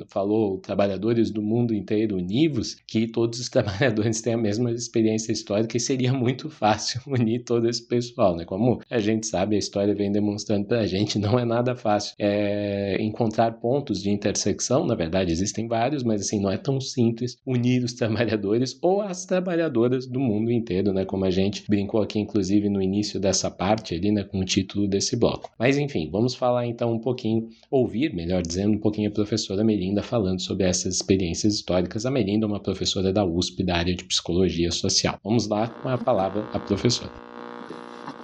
[0.09, 5.77] falou trabalhadores do mundo inteiro univos que todos os trabalhadores têm a mesma experiência histórica
[5.77, 8.45] e seria muito fácil unir todo esse pessoal, né?
[8.45, 12.15] Como a gente sabe, a história vem demonstrando para a gente não é nada fácil
[12.19, 14.87] é, encontrar pontos de intersecção.
[14.87, 19.25] Na verdade, existem vários, mas assim não é tão simples unir os trabalhadores ou as
[19.25, 21.05] trabalhadoras do mundo inteiro, né?
[21.05, 24.25] Como a gente brincou aqui, inclusive no início dessa parte ali, né?
[24.25, 25.51] Com o título desse bloco.
[25.59, 30.03] Mas enfim, vamos falar então um pouquinho, ouvir, melhor dizendo, um pouquinho a professora Melinda
[30.03, 32.07] falando sobre essas experiências históricas.
[32.07, 35.19] A Melinda é uma professora da USP da área de psicologia social.
[35.23, 37.06] Vamos lá com a palavra à professora.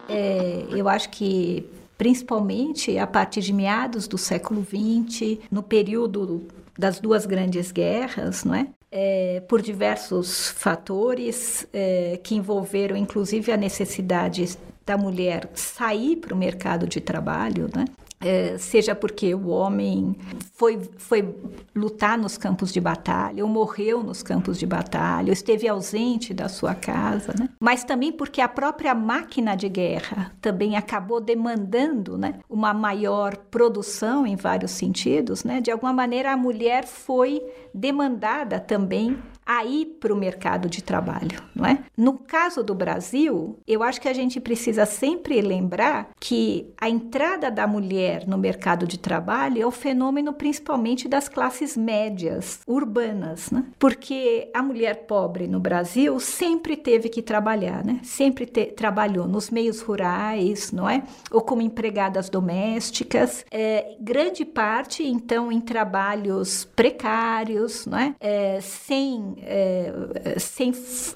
[0.09, 1.65] É, eu acho que
[1.97, 8.55] principalmente a partir de meados do século XX, no período das duas grandes guerras, não
[8.55, 8.67] é?
[8.91, 16.37] É, por diversos fatores é, que envolveram inclusive a necessidade da mulher sair para o
[16.37, 17.85] mercado de trabalho, né?
[18.25, 20.15] É, seja porque o homem
[20.55, 21.35] foi, foi
[21.75, 26.49] lutar nos campos de batalha, ou morreu nos campos de batalha, ou esteve ausente da
[26.49, 27.49] sua casa, né?
[27.59, 34.25] mas também porque a própria máquina de guerra também acabou demandando né, uma maior produção
[34.25, 35.43] em vários sentidos.
[35.43, 35.61] Né?
[35.61, 37.43] De alguma maneira, a mulher foi
[37.75, 41.79] demandada também a ir para o mercado de trabalho, não é?
[41.97, 47.51] No caso do Brasil, eu acho que a gente precisa sempre lembrar que a entrada
[47.51, 53.65] da mulher no mercado de trabalho é o fenômeno principalmente das classes médias urbanas, né?
[53.79, 58.01] Porque a mulher pobre no Brasil sempre teve que trabalhar, né?
[58.03, 61.03] Sempre te, trabalhou nos meios rurais, não é?
[61.31, 68.15] Ou como empregadas domésticas, é, grande parte então em trabalhos precários, não é?
[68.21, 69.93] é sem é,
[70.39, 70.73] sem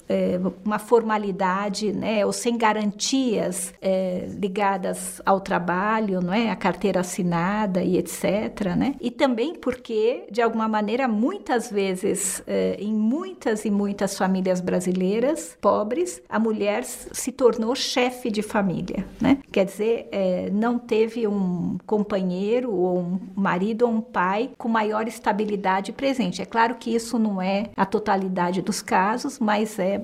[0.09, 7.01] é, uma formalidade, né, ou sem garantias é, ligadas ao trabalho, não é, a carteira
[7.01, 8.95] assinada e etc, né?
[8.99, 15.57] E também porque, de alguma maneira, muitas vezes, é, em muitas e muitas famílias brasileiras
[15.61, 19.39] pobres, a mulher se tornou chefe de família, né?
[19.51, 20.09] Quer dizer,
[20.51, 26.41] não teve um companheiro ou um marido ou um pai com maior estabilidade presente.
[26.41, 30.01] É claro que isso não é a totalidade totalidade dos casos, mas é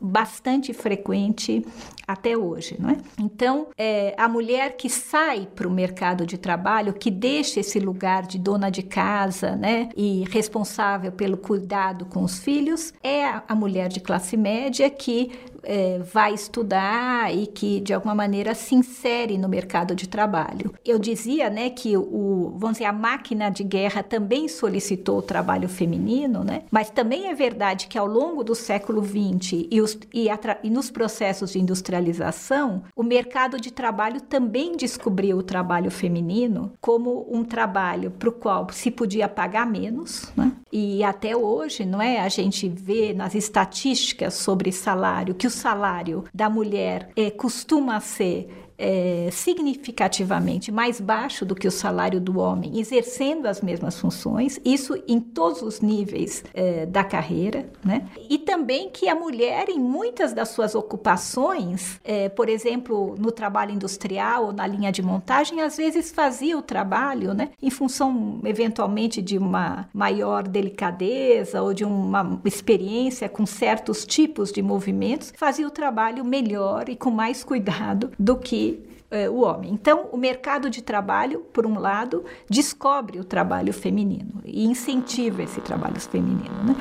[0.00, 1.66] bastante frequente
[2.06, 2.96] até hoje, não é?
[3.20, 8.22] Então, é, a mulher que sai para o mercado de trabalho, que deixa esse lugar
[8.22, 13.54] de dona de casa, né, e responsável pelo cuidado com os filhos, é a, a
[13.54, 15.30] mulher de classe média que
[15.66, 20.72] é, vai estudar e que de alguma maneira se insere no mercado de trabalho.
[20.84, 25.68] Eu dizia, né, que o, vamos dizer, a máquina de guerra também solicitou o trabalho
[25.68, 26.62] feminino, né?
[26.70, 30.28] Mas também é verdade que ao longo do século XX e, os, e,
[30.62, 37.26] e nos processos de industrialização, o mercado de trabalho também descobriu o trabalho feminino como
[37.28, 40.52] um trabalho para o qual se podia pagar menos, né?
[40.72, 42.20] E até hoje, não é?
[42.20, 48.65] A gente vê nas estatísticas sobre salário que os salário da mulher é, costuma ser
[48.78, 55.00] é, significativamente mais baixo do que o salário do homem, exercendo as mesmas funções, isso
[55.06, 58.06] em todos os níveis é, da carreira, né?
[58.28, 63.72] E também que a mulher, em muitas das suas ocupações, é, por exemplo, no trabalho
[63.72, 67.50] industrial ou na linha de montagem, às vezes fazia o trabalho, né?
[67.62, 74.62] Em função, eventualmente, de uma maior delicadeza ou de uma experiência com certos tipos de
[74.62, 78.65] movimentos, fazia o trabalho melhor e com mais cuidado do que
[79.10, 79.72] eh, o homem.
[79.72, 85.60] Então, o mercado de trabalho, por um lado, descobre o trabalho feminino e incentiva esse
[85.60, 86.76] trabalho feminino, né?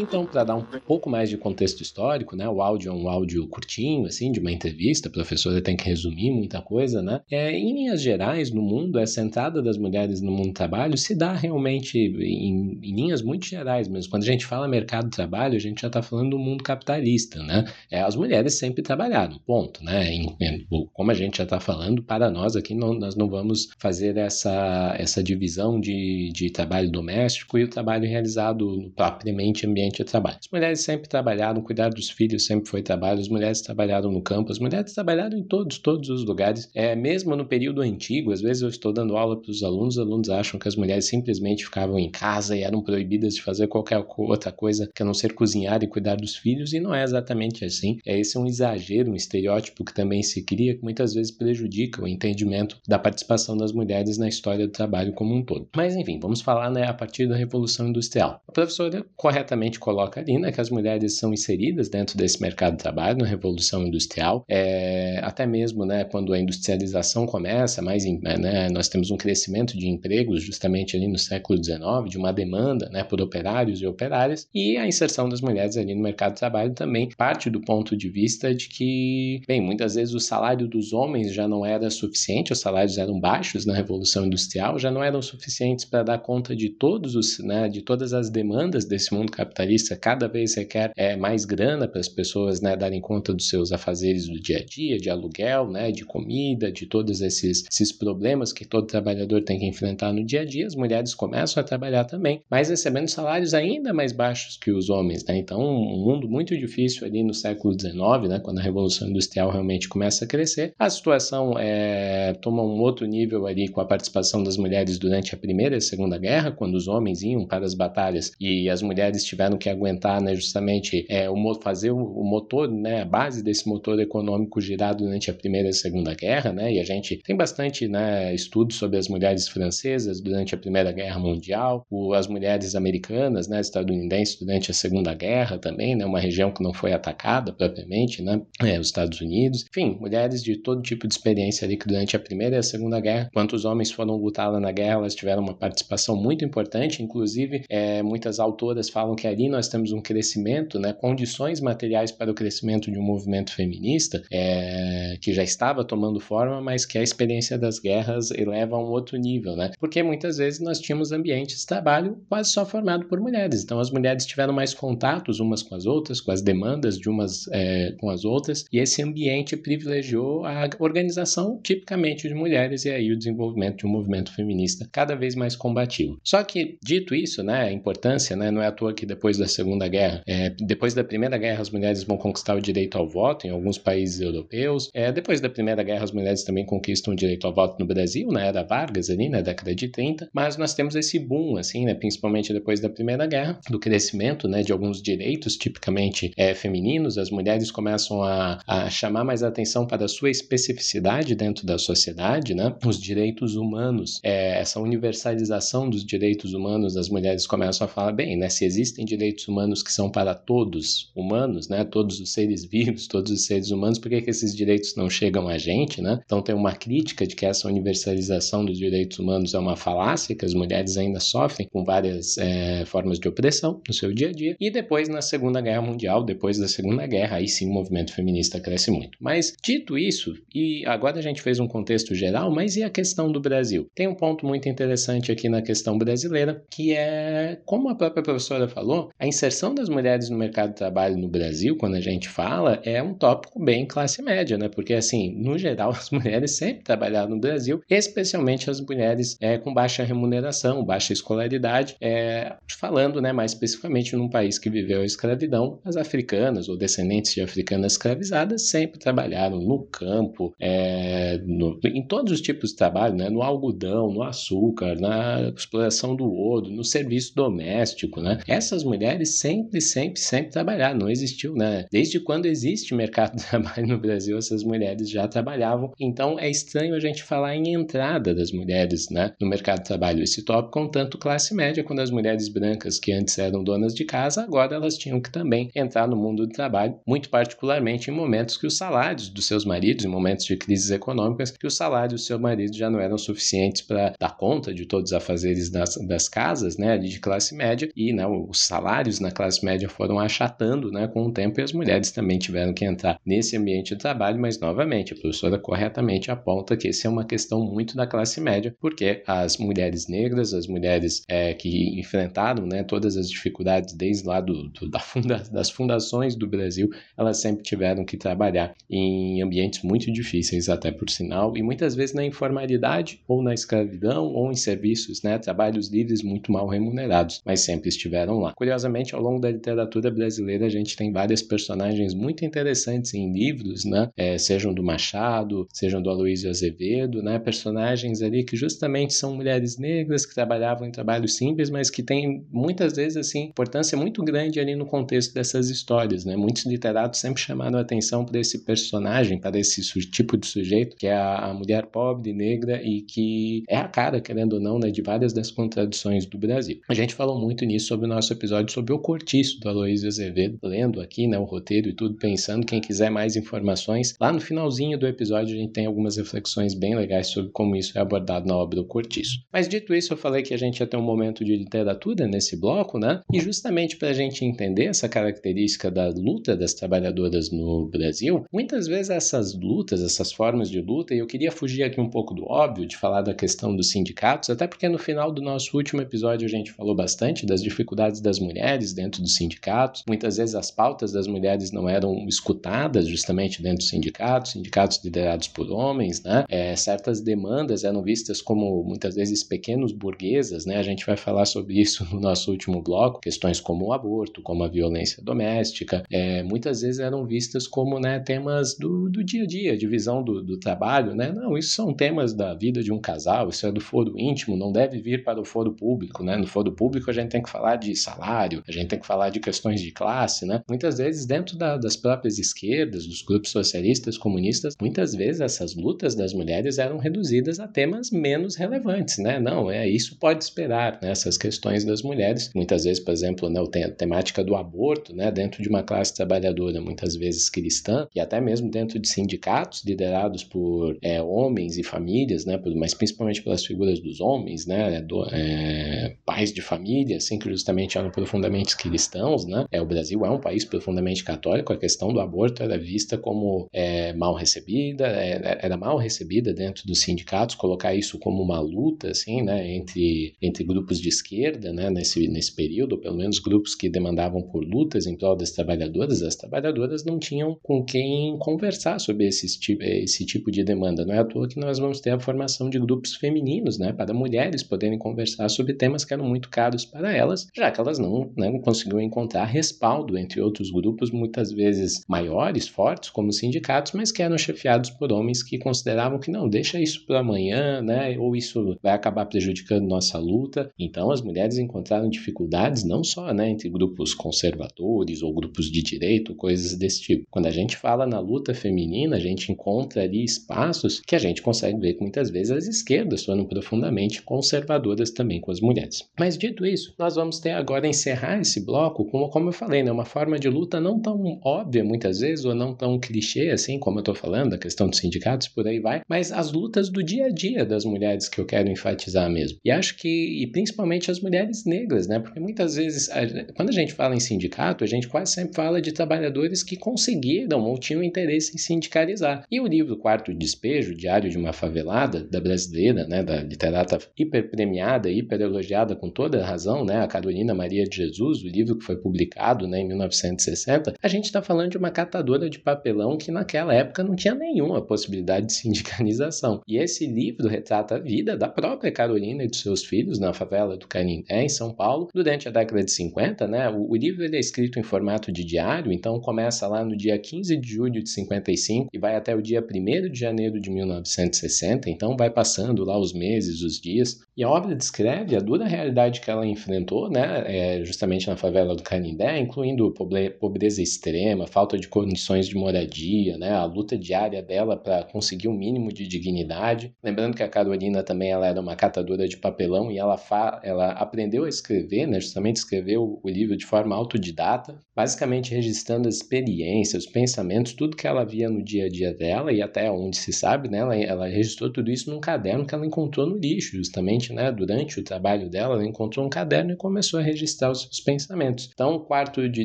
[0.00, 2.48] Então, para dar um pouco mais de contexto histórico, né?
[2.48, 6.30] O áudio é um áudio curtinho, assim, de uma entrevista, a professora tem que resumir
[6.30, 7.20] muita coisa, né?
[7.30, 11.14] É, em linhas gerais, no mundo, essa entrada das mulheres no mundo do trabalho se
[11.14, 14.10] dá realmente em, em linhas muito gerais mesmo.
[14.10, 17.42] Quando a gente fala mercado de trabalho, a gente já está falando do mundo capitalista,
[17.42, 17.64] né?
[17.90, 20.10] É, as mulheres sempre trabalharam, ponto, né?
[20.10, 24.16] Em, como a gente já está falando, para nós aqui, não, nós não vamos fazer
[24.16, 29.98] essa, essa divisão de, de trabalho doméstico e o trabalho realizado propriamente em ambiente ambiente
[29.98, 30.36] de trabalho.
[30.40, 34.50] As mulheres sempre trabalharam, cuidar dos filhos sempre foi trabalho, as mulheres trabalharam no campo,
[34.50, 36.70] as mulheres trabalharam em todos, todos os lugares.
[36.74, 39.98] É, mesmo no período antigo, às vezes eu estou dando aula para os alunos, os
[39.98, 44.04] alunos acham que as mulheres simplesmente ficavam em casa e eram proibidas de fazer qualquer
[44.16, 47.64] outra coisa que a não ser cozinhar e cuidar dos filhos, e não é exatamente
[47.64, 47.98] assim.
[48.06, 52.02] É, esse é um exagero, um estereótipo que também se cria, que muitas vezes prejudica
[52.02, 55.68] o entendimento da participação das mulheres na história do trabalho como um todo.
[55.74, 58.40] Mas enfim, vamos falar né, a partir da Revolução Industrial.
[58.46, 62.82] A professora corretamente coloca ali né, que as mulheres são inseridas dentro desse mercado de
[62.82, 68.68] trabalho na Revolução Industrial, é, até mesmo né, quando a industrialização começa, mais em, né,
[68.70, 73.02] nós temos um crescimento de empregos justamente ali no século XIX, de uma demanda né,
[73.02, 77.08] por operários e operárias, e a inserção das mulheres ali no mercado de trabalho também
[77.16, 81.48] parte do ponto de vista de que, bem, muitas vezes o salário dos homens já
[81.48, 86.02] não era suficiente, os salários eram baixos na Revolução Industrial, já não eram suficientes para
[86.02, 89.59] dar conta de todos os, né, de todas as demandas desse mundo capitalista,
[89.96, 94.28] cada vez requer é, mais grana para as pessoas né, darem conta dos seus afazeres
[94.28, 98.64] do dia a dia, de aluguel, né, de comida, de todos esses, esses problemas que
[98.64, 102.42] todo trabalhador tem que enfrentar no dia a dia, as mulheres começam a trabalhar também,
[102.50, 105.24] mas recebendo salários ainda mais baixos que os homens.
[105.24, 105.38] Né?
[105.38, 109.88] Então, um mundo muito difícil ali no século XIX, né, quando a Revolução Industrial realmente
[109.88, 110.72] começa a crescer.
[110.78, 115.38] A situação é, toma um outro nível ali com a participação das mulheres durante a
[115.38, 119.49] Primeira e Segunda Guerra, quando os homens iam para as batalhas e as mulheres tiveram
[119.58, 124.60] que aguentar né, justamente é, o, fazer o, motor, né, a base desse motor econômico
[124.60, 126.52] girar durante a Primeira e a Segunda Guerra.
[126.52, 128.34] Né, e a gente tem bastante né,
[128.70, 134.38] sobre as mulheres francesas durante a Primeira Guerra Mundial, o, as mulheres americanas, né, estadunidenses
[134.38, 138.78] durante a Segunda Guerra também, né, uma região que não foi atacada propriamente, né, é,
[138.78, 139.64] os Estados Unidos.
[139.70, 143.00] Enfim, mulheres de todo tipo de experiência ali que durante a Primeira e a Segunda
[143.00, 147.02] Guerra, enquanto os homens foram lutar lá na guerra, elas tiveram uma participação muito importante,
[147.02, 152.30] inclusive é, muitas autoras falam que ali nós temos um crescimento, né, condições materiais para
[152.30, 157.02] o crescimento de um movimento feminista é, que já estava tomando forma, mas que a
[157.02, 159.70] experiência das guerras eleva a um outro nível, né?
[159.78, 163.90] Porque muitas vezes nós tínhamos ambientes de trabalho quase só formado por mulheres, então as
[163.90, 168.10] mulheres tiveram mais contatos umas com as outras, com as demandas de umas é, com
[168.10, 173.78] as outras, e esse ambiente privilegiou a organização tipicamente de mulheres e aí o desenvolvimento
[173.78, 176.18] de um movimento feminista cada vez mais combativo.
[176.24, 179.46] Só que, dito isso, né, a importância, né, não é à toa que depois da
[179.46, 183.46] Segunda Guerra, é, depois da Primeira Guerra, as mulheres vão conquistar o direito ao voto
[183.46, 184.88] em alguns países europeus.
[184.94, 188.28] É, depois da Primeira Guerra, as mulheres também conquistam o direito ao voto no Brasil,
[188.28, 190.28] na era Vargas ali, na década de 30.
[190.32, 194.62] Mas nós temos esse boom, assim, né, principalmente depois da Primeira Guerra, do crescimento, né,
[194.62, 197.18] de alguns direitos tipicamente é, femininos.
[197.18, 202.54] As mulheres começam a, a chamar mais atenção para a sua especificidade dentro da sociedade,
[202.54, 202.74] né?
[202.84, 208.36] Os direitos humanos, é, essa universalização dos direitos humanos, as mulheres começam a falar bem,
[208.36, 208.48] né?
[208.48, 211.84] Se existem direitos humanos que são para todos humanos, né?
[211.84, 215.48] Todos os seres vivos, todos os seres humanos, por que, que esses direitos não chegam
[215.48, 216.20] a gente, né?
[216.24, 220.44] Então tem uma crítica de que essa universalização dos direitos humanos é uma falácia, que
[220.44, 224.56] as mulheres ainda sofrem com várias é, formas de opressão no seu dia a dia.
[224.60, 228.60] E depois, na Segunda Guerra Mundial, depois da Segunda Guerra, aí sim o movimento feminista
[228.60, 229.18] cresce muito.
[229.20, 233.30] Mas dito isso, e agora a gente fez um contexto geral, mas e a questão
[233.30, 233.86] do Brasil?
[233.94, 238.68] Tem um ponto muito interessante aqui na questão brasileira, que é, como a própria professora
[238.68, 242.80] falou, a inserção das mulheres no mercado de trabalho no Brasil, quando a gente fala,
[242.84, 244.68] é um tópico bem classe média, né?
[244.68, 249.74] Porque, assim, no geral, as mulheres sempre trabalharam no Brasil, especialmente as mulheres é, com
[249.74, 255.78] baixa remuneração, baixa escolaridade, é, falando, né, mais especificamente num país que viveu a escravidão,
[255.84, 262.32] as africanas ou descendentes de africanas escravizadas sempre trabalharam no campo, é, no, em todos
[262.32, 263.28] os tipos de trabalho, né?
[263.28, 268.38] No algodão, no açúcar, na exploração do ouro, no serviço doméstico, né?
[268.46, 271.84] Essas mulheres sempre, sempre, sempre trabalharam, não existiu, né?
[271.90, 275.92] Desde quando existe mercado de trabalho no Brasil, essas mulheres já trabalhavam.
[275.98, 280.22] Então é estranho a gente falar em entrada das mulheres, né, no mercado de trabalho.
[280.22, 284.04] Esse tópico com tanto classe média, quando as mulheres brancas que antes eram donas de
[284.04, 288.56] casa, agora elas tinham que também entrar no mundo do trabalho, muito particularmente em momentos
[288.56, 292.26] que os salários dos seus maridos, em momentos de crises econômicas, que os salários dos
[292.26, 296.28] seus maridos já não eram suficientes para dar conta de todos os afazeres das, das
[296.28, 301.06] casas, né, de classe média, e né, os salários na classe média foram achatando, né,
[301.06, 304.58] com o tempo, e as mulheres também tiveram que entrar nesse ambiente de trabalho, mas
[304.58, 309.22] novamente, a professora corretamente aponta que essa é uma questão muito da classe média, porque
[309.26, 314.68] as mulheres negras, as mulheres é, que enfrentaram né, todas as dificuldades desde lá do,
[314.68, 320.12] do da funda, das fundações do Brasil, elas sempre tiveram que trabalhar em ambientes muito
[320.12, 325.22] difíceis, até por sinal, e muitas vezes na informalidade, ou na escravidão, ou em serviços,
[325.22, 328.52] né, trabalhos livres muito mal remunerados, mas sempre estiveram lá.
[328.70, 333.84] Curiosamente, ao longo da literatura brasileira, a gente tem várias personagens muito interessantes em livros,
[333.84, 334.08] né?
[334.16, 337.38] É, sejam do Machado, sejam do Aloysio Azevedo, né?
[337.38, 342.44] Personagens ali que justamente são mulheres negras que trabalhavam em trabalho simples, mas que têm
[342.50, 346.36] muitas vezes assim importância muito grande ali no contexto dessas histórias, né?
[346.36, 351.08] Muitos literatos sempre chamaram a atenção para esse personagem, para esse tipo de sujeito que
[351.08, 354.90] é a, a mulher pobre, negra e que é a cara, querendo ou não, né,
[354.90, 356.80] de várias das contradições do Brasil.
[356.88, 360.58] A gente falou muito nisso sobre o nosso episódio sobre o Cortiço do Aloysio Azevedo,
[360.62, 364.98] lendo aqui, né, o roteiro e tudo, pensando, quem quiser mais informações, lá no finalzinho
[364.98, 368.56] do episódio a gente tem algumas reflexões bem legais sobre como isso é abordado na
[368.56, 369.40] obra do Cortiço.
[369.52, 372.56] Mas dito isso, eu falei que a gente ia ter um momento de literatura nesse
[372.56, 377.86] bloco, né, e justamente para a gente entender essa característica da luta das trabalhadoras no
[377.86, 382.10] Brasil, muitas vezes essas lutas, essas formas de luta, e eu queria fugir aqui um
[382.10, 385.76] pouco do óbvio, de falar da questão dos sindicatos, até porque no final do nosso
[385.76, 388.49] último episódio a gente falou bastante das dificuldades das mulheres
[388.94, 390.02] dentro dos sindicatos.
[390.06, 395.48] Muitas vezes as pautas das mulheres não eram escutadas justamente dentro dos sindicatos, sindicatos liderados
[395.48, 396.44] por homens, né?
[396.48, 400.76] É, certas demandas eram vistas como muitas vezes pequenos burguesas, né?
[400.76, 404.64] A gente vai falar sobre isso no nosso último bloco, questões como o aborto, como
[404.64, 409.46] a violência doméstica, é, muitas vezes eram vistas como né, temas do, do dia a
[409.46, 411.32] dia, divisão do, do trabalho, né?
[411.32, 414.72] Não, isso são temas da vida de um casal, isso é do foro íntimo, não
[414.72, 416.36] deve vir para o foro público, né?
[416.36, 419.30] No foro público a gente tem que falar de salário, a gente tem que falar
[419.30, 420.62] de questões de classe, né?
[420.68, 426.14] Muitas vezes dentro da, das próprias esquerdas, dos grupos socialistas, comunistas, muitas vezes essas lutas
[426.14, 429.38] das mulheres eram reduzidas a temas menos relevantes, né?
[429.38, 431.10] Não, é isso pode esperar, né?
[431.10, 435.30] Essas questões das mulheres, muitas vezes, por exemplo, né, a temática do aborto, né?
[435.30, 440.44] Dentro de uma classe trabalhadora, muitas vezes cristã, e até mesmo dentro de sindicatos liderados
[440.44, 442.60] por é, homens e famílias, né?
[442.76, 445.00] Mas principalmente pelas figuras dos homens, né?
[445.00, 449.66] Do, é, pais de família, assim, que justamente eram profundamente cristãos, né?
[449.72, 453.68] É, o Brasil é um país profundamente católico, a questão do aborto era vista como
[453.72, 459.10] é, mal recebida, é, era mal recebida dentro dos sindicatos, colocar isso como uma luta,
[459.10, 459.74] assim, né?
[459.74, 461.90] Entre, entre grupos de esquerda, né?
[461.90, 466.36] Nesse, nesse período, pelo menos grupos que demandavam por lutas em prol das trabalhadoras, as
[466.36, 469.46] trabalhadoras não tinham com quem conversar sobre esse,
[469.80, 471.04] esse tipo de demanda.
[471.04, 473.92] Não é à toa que nós vamos ter a formação de grupos femininos, né?
[473.92, 477.98] Para mulheres poderem conversar sobre temas que eram muito caros para elas, já que elas
[477.98, 483.92] não, né, não conseguiam encontrar respaldo entre outros grupos, muitas vezes maiores, fortes, como sindicatos,
[483.92, 488.18] mas que eram chefiados por homens que consideravam que não, deixa isso para amanhã, né?
[488.18, 490.70] Ou isso vai acabar prejudicando nossa luta.
[490.78, 496.34] Então as mulheres encontraram dificuldades não só né, entre grupos conservadores ou grupos de direito,
[496.34, 497.24] coisas desse tipo.
[497.30, 501.42] Quando a gente fala na luta feminina, a gente encontra ali espaços que a gente
[501.42, 506.08] consegue ver que muitas vezes as esquerdas foram profundamente conservadoras também com as mulheres.
[506.18, 509.90] Mas dito isso, nós vamos ter agora encerrar esse bloco com, como eu falei, né,
[509.90, 513.98] uma forma de luta não tão óbvia muitas vezes, ou não tão clichê assim, como
[513.98, 517.26] eu estou falando, a questão dos sindicatos, por aí vai, mas as lutas do dia
[517.26, 519.58] a dia das mulheres que eu quero enfatizar mesmo.
[519.64, 523.08] E acho que, e principalmente as mulheres negras, né, porque muitas vezes,
[523.54, 527.62] quando a gente fala em sindicato, a gente quase sempre fala de trabalhadores que conseguiram
[527.62, 529.44] ou tinham interesse em sindicalizar.
[529.50, 534.50] E o livro Quarto Despejo, Diário de uma Favelada, da brasileira, né, da literata hiper
[534.50, 538.76] premiada, hiper elogiada com toda a razão, né, a Carolina Maria de Jesus, o livro
[538.76, 543.18] que foi publicado né, em 1960, a gente está falando de uma catadora de papelão
[543.18, 546.60] que naquela época não tinha nenhuma possibilidade de sindicalização.
[546.66, 550.76] E esse livro retrata a vida da própria Carolina e dos seus filhos na favela
[550.76, 553.46] do Canindé, em São Paulo, durante a década de 50.
[553.46, 553.68] Né?
[553.68, 557.56] O, o livro é escrito em formato de diário, então começa lá no dia 15
[557.56, 562.16] de julho de 55 e vai até o dia 1 de janeiro de 1960, então
[562.16, 566.30] vai passando lá os meses, os dias, e a obra descreve a dura realidade que
[566.30, 569.92] ela enfrentou, né, é, justamente na favela do Canindé, incluindo
[570.38, 575.56] pobreza extrema, falta de condições de moradia, né, a luta diária dela para conseguir um
[575.56, 576.94] mínimo de dignidade.
[577.02, 580.20] Lembrando que a Carolina também ela era uma catadora de papelão e ela,
[580.62, 586.16] ela aprendeu a escrever, né, justamente escreveu o livro de forma autodidata, basicamente registrando as
[586.16, 590.16] experiências, os pensamentos, tudo que ela via no dia a dia dela e até onde
[590.16, 593.76] se sabe, né, ela, ela registrou tudo isso num caderno que ela encontrou no lixo,
[593.76, 597.82] justamente, né, durante o trabalho dela, ela encontrou um caderno e começou a registrar os
[597.82, 598.70] seus pensamentos.
[598.72, 599.64] Então, o quarto de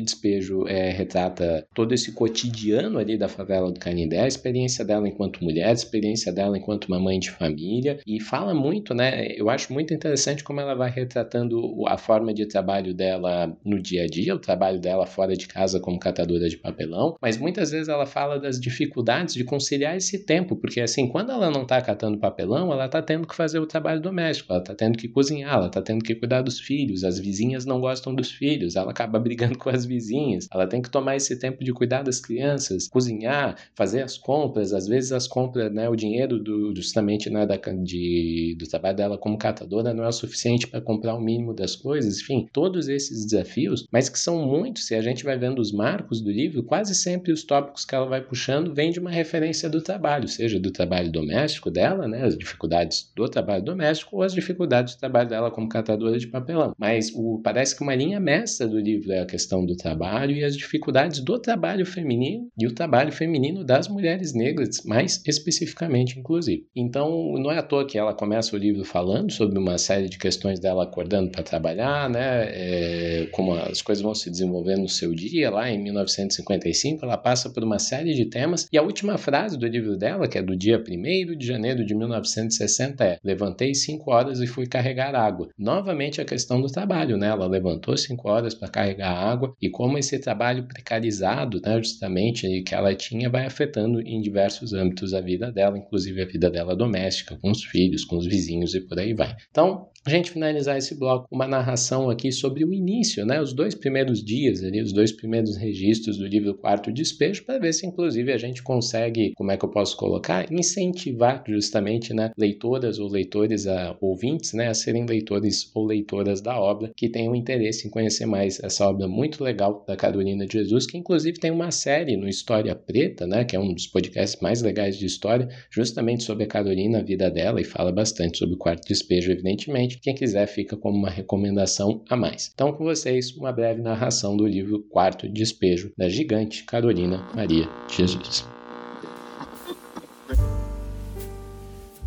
[0.00, 5.42] despejo é, retrata todo esse cotidiano ali da favela do Canindé, a experiência dela enquanto
[5.42, 9.72] mulher, a experiência dela enquanto uma mãe de família, e fala muito, né, eu acho
[9.72, 14.34] muito interessante como ela vai retratando a forma de trabalho dela no dia a dia,
[14.34, 18.38] o trabalho dela fora de casa como catadora de papelão, mas muitas vezes ela fala
[18.38, 22.86] das dificuldades de conciliar esse tempo, porque assim, quando ela não está catando papelão, ela
[22.86, 26.02] está tendo que fazer o trabalho doméstico, ela está tendo que cozinhar, ela está tendo
[26.02, 29.70] que cuidar dos filhos, as vizinhas não gostam gostam dos filhos, ela acaba brigando com
[29.70, 34.18] as vizinhas, ela tem que tomar esse tempo de cuidar das crianças, cozinhar, fazer as
[34.18, 38.96] compras, às vezes as compras, né, o dinheiro do, justamente né, da, de, do trabalho
[38.96, 42.88] dela como catadora não é o suficiente para comprar o mínimo das coisas, enfim, todos
[42.88, 46.62] esses desafios, mas que são muitos, se a gente vai vendo os marcos do livro,
[46.62, 50.60] quase sempre os tópicos que ela vai puxando vêm de uma referência do trabalho, seja
[50.60, 55.28] do trabalho doméstico dela, né, as dificuldades do trabalho doméstico ou as dificuldades do trabalho
[55.28, 56.74] dela como catadora de papelão.
[56.78, 60.42] Mas o, parece que uma linha mestra do livro é a questão do trabalho e
[60.42, 66.66] as dificuldades do trabalho feminino e o trabalho feminino das mulheres negras, mais especificamente, inclusive.
[66.74, 70.18] Então, não é à toa que ela começa o livro falando sobre uma série de
[70.18, 75.14] questões dela acordando para trabalhar, né, é, como as coisas vão se desenvolvendo no seu
[75.14, 79.56] dia, lá em 1955, ela passa por uma série de temas e a última frase
[79.56, 84.10] do livro dela, que é do dia 1 de janeiro de 1960, é: Levantei 5
[84.10, 85.48] horas e fui carregar água.
[85.56, 87.28] Novamente a questão do trabalho, né?
[87.28, 87.46] Ela
[87.76, 92.94] levantou 5 horas para carregar água e como esse trabalho precarizado, né, justamente, que ela
[92.94, 97.50] tinha, vai afetando em diversos âmbitos a vida dela, inclusive a vida dela doméstica, com
[97.50, 99.34] os filhos, com os vizinhos e por aí vai.
[99.50, 103.74] Então, a gente finalizar esse bloco, uma narração aqui sobre o início, né, os dois
[103.74, 108.32] primeiros dias ali, os dois primeiros registros do livro Quarto Despejo, para ver se inclusive
[108.32, 113.66] a gente consegue, como é que eu posso colocar, incentivar justamente, né, leitoras ou leitores,
[113.66, 118.26] a, ouvintes, né, a serem leitores ou leitoras da obra, que tenham interesse em conhecer
[118.26, 122.28] mais essa obra muito legal da Carolina de Jesus, que inclusive tem uma série no
[122.28, 126.46] História Preta, né, que é um dos podcasts mais legais de história, justamente sobre a
[126.48, 130.76] Carolina, a vida dela, e fala bastante sobre o Quarto Despejo, evidentemente, quem quiser fica
[130.76, 132.50] como uma recomendação a mais.
[132.54, 138.44] Então, com vocês, uma breve narração do livro Quarto Despejo, da gigante Carolina Maria Jesus.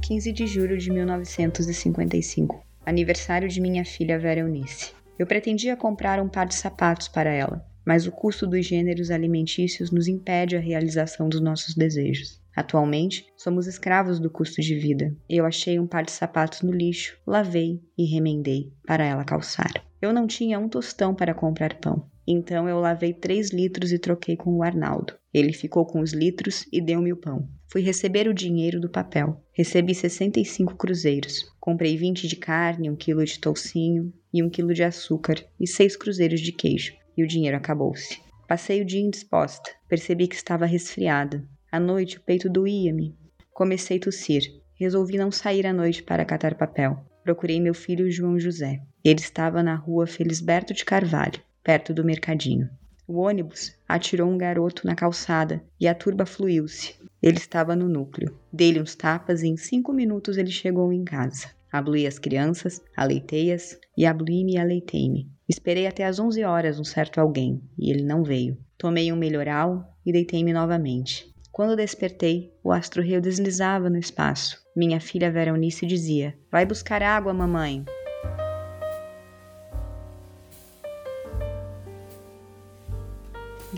[0.09, 4.98] 15 de julho de 1955, aniversário de minha filha Vera Eunice.
[5.19, 9.91] Eu pretendia comprar um par de sapatos para ela, mas o custo dos gêneros alimentícios
[9.91, 12.41] nos impede a realização dos nossos desejos.
[12.55, 15.13] Atualmente, somos escravos do custo de vida.
[15.29, 19.83] Eu achei um par de sapatos no lixo, lavei e remendei para ela calçar.
[20.01, 22.09] Eu não tinha um tostão para comprar pão.
[22.25, 25.18] Então eu lavei três litros e troquei com o Arnaldo.
[25.33, 27.47] Ele ficou com os litros e deu-me o pão.
[27.67, 29.43] Fui receber o dinheiro do papel.
[29.53, 31.45] Recebi 65 cruzeiros.
[31.59, 35.95] Comprei 20 de carne, um quilo de toucinho e um quilo de açúcar e seis
[35.95, 36.93] cruzeiros de queijo.
[37.15, 38.19] E o dinheiro acabou-se.
[38.47, 39.69] Passei o dia indisposta.
[39.87, 41.47] Percebi que estava resfriada.
[41.71, 43.15] À noite o peito doía-me.
[43.53, 44.41] Comecei a tossir.
[44.73, 47.05] Resolvi não sair à noite para catar papel.
[47.23, 48.81] Procurei meu filho João José.
[49.03, 52.67] Ele estava na rua Felisberto de Carvalho, perto do mercadinho.
[53.09, 56.93] O ônibus atirou um garoto na calçada e a turba fluiu-se.
[57.23, 58.37] Ele estava no núcleo.
[58.53, 61.47] Dei-lhe uns tapas e em cinco minutos ele chegou em casa.
[61.71, 65.27] Abluí as crianças, aleitei-as e abluí-me e aleitei-me.
[65.49, 68.55] Esperei até às onze horas um certo alguém e ele não veio.
[68.77, 71.33] Tomei um melhoral e deitei-me novamente.
[71.51, 74.63] Quando despertei, o astro-rio deslizava no espaço.
[74.75, 77.83] Minha filha Vera Eunice dizia: Vai buscar água, mamãe.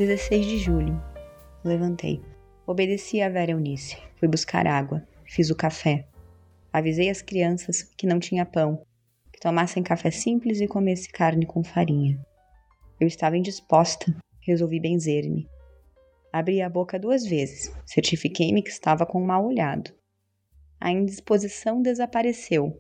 [0.02, 1.00] Dezesseis de julho.
[1.64, 2.24] Levantei.
[2.66, 3.96] Obedeci a Vera Eunice.
[4.16, 5.08] Fui buscar água.
[5.26, 6.08] Fiz o café.
[6.74, 8.84] Avisei as crianças que não tinha pão,
[9.32, 12.20] que tomassem café simples e comesse carne com farinha.
[13.00, 14.12] Eu estava indisposta.
[14.40, 15.48] Resolvi benzer-me.
[16.34, 17.72] Abri a boca duas vezes.
[17.86, 19.94] Certifiquei-me que estava com um mal olhado.
[20.80, 22.76] A indisposição desapareceu.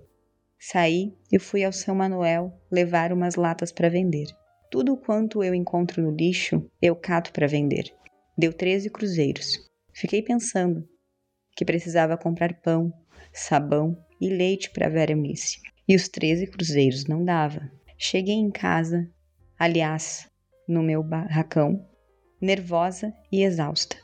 [0.57, 4.25] Saí e fui ao São Manuel levar umas latas para vender.
[4.71, 7.93] Tudo quanto eu encontro no lixo, eu cato para vender.
[8.37, 9.69] Deu 13 cruzeiros.
[9.93, 10.87] Fiquei pensando
[11.57, 12.89] que precisava comprar pão,
[13.33, 15.59] sabão e leite para Vera Eunice.
[15.85, 17.69] E os 13 cruzeiros não dava.
[17.97, 19.11] Cheguei em casa,
[19.59, 20.31] aliás,
[20.65, 21.85] no meu barracão,
[22.39, 23.97] nervosa e exausta.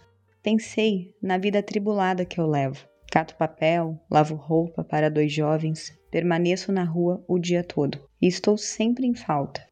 [0.43, 2.85] Pensei na vida atribulada que eu levo.
[3.09, 8.57] Cato papel, lavo roupa para dois jovens, permaneço na rua o dia todo e estou
[8.57, 9.65] sempre em falta.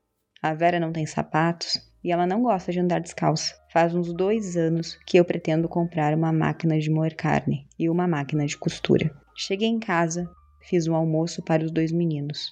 [0.45, 3.55] A Vera não tem sapatos e ela não gosta de andar descalça.
[3.73, 8.07] Faz uns dois anos que eu pretendo comprar uma máquina de moer carne e uma
[8.07, 9.09] máquina de costura.
[9.35, 10.29] Cheguei em casa,
[10.61, 12.51] fiz um almoço para os dois meninos: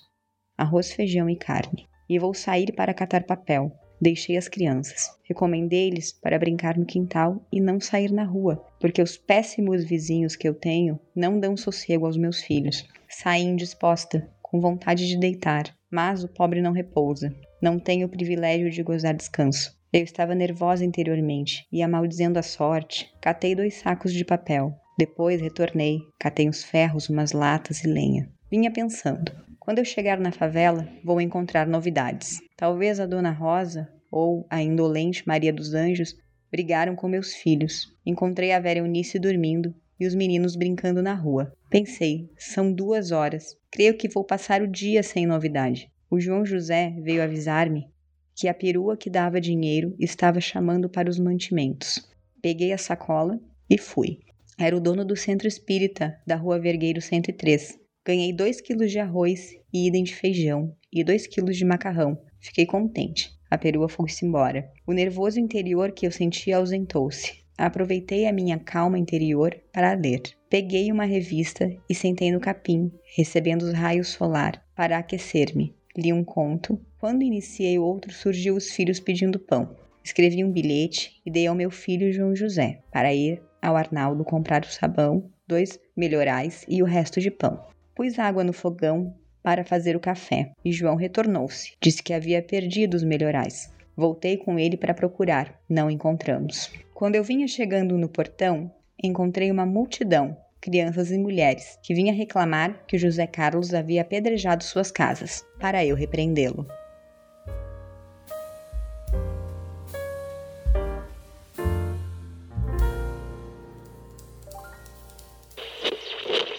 [0.58, 1.88] arroz, feijão e carne.
[2.10, 3.72] E vou sair para catar papel,
[4.02, 5.12] Deixei as crianças.
[5.24, 10.50] Recomendei-lhes para brincar no quintal e não sair na rua, porque os péssimos vizinhos que
[10.50, 12.86] eu tenho não dão sossego aos meus filhos.
[13.08, 17.32] Saí indisposta, com vontade de deitar, mas o pobre não repousa.
[17.64, 19.74] Não tem o privilégio de gozar descanso.
[19.94, 24.74] Eu estava nervosa interiormente e, amaldizendo a sorte, catei dois sacos de papel.
[25.00, 28.30] Depois retornei, catei uns ferros, umas latas e lenha.
[28.52, 32.42] Vinha pensando: quando eu chegar na favela, vou encontrar novidades.
[32.58, 36.18] Talvez a Dona Rosa ou a indolente Maria dos Anjos
[36.52, 37.88] brigaram com meus filhos.
[38.06, 41.54] Encontrei a Vera Eunice dormindo e os meninos brincando na rua.
[41.70, 43.56] Pensei, são duas horas.
[43.72, 45.93] Creio que vou passar o dia sem novidade.
[46.14, 47.88] O João José veio avisar-me
[48.36, 52.08] que a perua que dava dinheiro estava chamando para os mantimentos.
[52.40, 54.20] Peguei a sacola e fui.
[54.60, 57.80] Era o dono do centro espírita da rua Vergueiro 103.
[58.06, 62.16] Ganhei dois quilos de arroz e idem de feijão e dois quilos de macarrão.
[62.40, 63.32] Fiquei contente.
[63.50, 64.72] A perua foi-se embora.
[64.86, 67.44] O nervoso interior que eu sentia ausentou-se.
[67.58, 70.22] Aproveitei a minha calma interior para ler.
[70.48, 75.76] Peguei uma revista e sentei no capim, recebendo os raios solar para aquecer-me.
[75.96, 76.80] Li um conto.
[77.00, 79.76] Quando iniciei outro, surgiu os filhos pedindo pão.
[80.04, 84.64] Escrevi um bilhete e dei ao meu filho João José para ir ao Arnaldo comprar
[84.64, 87.64] o sabão, dois melhorais e o resto de pão.
[87.96, 91.74] Pus água no fogão para fazer o café e João retornou-se.
[91.82, 93.72] Disse que havia perdido os melhorais.
[93.96, 95.62] Voltei com ele para procurar.
[95.70, 96.72] Não encontramos.
[96.94, 98.72] Quando eu vinha chegando no portão,
[99.02, 104.90] encontrei uma multidão, crianças e mulheres, que vinha reclamar que José Carlos havia apedrejado suas
[104.90, 106.66] casas, para eu repreendê-lo.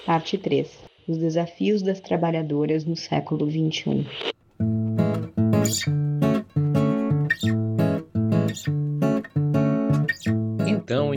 [0.05, 0.71] Parte 3
[1.09, 4.07] Os desafios das trabalhadoras no século XXI.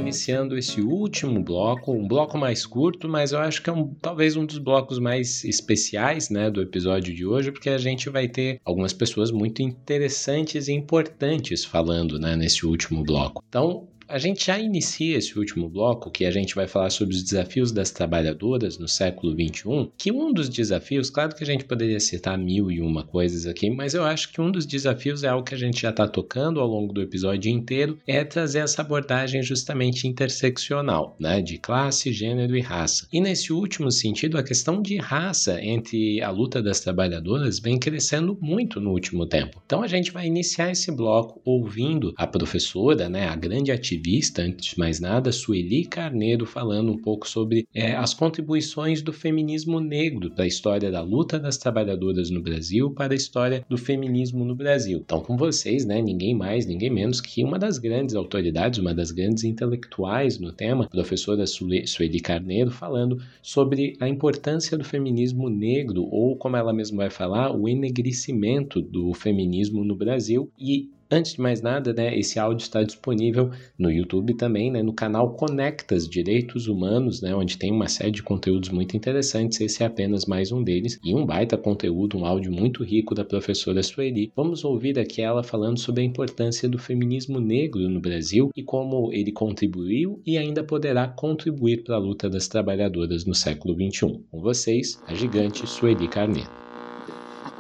[0.08, 4.36] Iniciando esse último bloco, um bloco mais curto, mas eu acho que é um, talvez
[4.36, 8.60] um dos blocos mais especiais né, do episódio de hoje, porque a gente vai ter
[8.64, 13.43] algumas pessoas muito interessantes e importantes falando né, nesse último bloco.
[13.47, 17.24] Então, a gente já inicia esse último bloco, que a gente vai falar sobre os
[17.24, 21.99] desafios das trabalhadoras no século XXI, que um dos desafios, claro que a gente poderia
[21.99, 25.43] citar mil e uma coisas aqui, mas eu acho que um dos desafios é algo
[25.43, 29.43] que a gente já está tocando ao longo do episódio inteiro, é trazer essa abordagem
[29.43, 33.08] justamente interseccional, né, de classe, gênero e raça.
[33.12, 38.38] E nesse último sentido, a questão de raça entre a luta das trabalhadoras vem crescendo
[38.41, 39.62] muito no último tempo.
[39.66, 44.43] Então a gente vai iniciar esse bloco ouvindo a professora, né, a grande ativista ativista,
[44.43, 49.79] antes de mais nada, Sueli Carneiro, falando um pouco sobre é, as contribuições do feminismo
[49.79, 54.45] negro para a história da luta das trabalhadoras no Brasil, para a história do feminismo
[54.45, 54.99] no Brasil.
[55.03, 59.11] Então, com vocês, né, ninguém mais, ninguém menos que uma das grandes autoridades, uma das
[59.11, 66.37] grandes intelectuais no tema, professora Sueli Carneiro, falando sobre a importância do feminismo negro, ou
[66.37, 71.62] como ela mesma vai falar, o enegrecimento do feminismo no Brasil e Antes de mais
[71.62, 73.49] nada, né, esse áudio está disponível
[73.80, 78.22] no YouTube também, né, no canal Conectas Direitos Humanos, né, onde tem uma série de
[78.22, 79.62] conteúdos muito interessantes.
[79.62, 83.24] Esse é apenas mais um deles e um baita conteúdo, um áudio muito rico da
[83.24, 84.34] professora Sueli.
[84.36, 89.10] Vamos ouvir aqui ela falando sobre a importância do feminismo negro no Brasil e como
[89.14, 94.20] ele contribuiu e ainda poderá contribuir para a luta das trabalhadoras no século XXI.
[94.30, 96.49] Com vocês, a gigante Sueli Carneiro.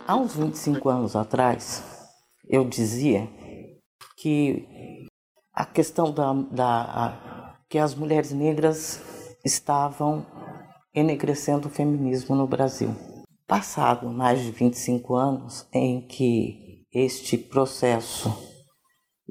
[0.05, 1.81] Há uns 25 anos atrás,
[2.49, 3.36] eu dizia
[4.27, 5.07] que
[5.53, 9.01] a questão da, da a, que as mulheres negras
[9.45, 10.25] estavam
[10.93, 12.93] enegrecendo o feminismo no Brasil.
[13.47, 18.37] Passado mais de 25 anos em que este processo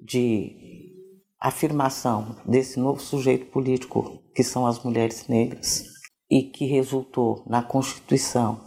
[0.03, 0.95] de
[1.39, 5.85] afirmação desse novo sujeito político que são as mulheres negras
[6.31, 8.65] e que resultou na constituição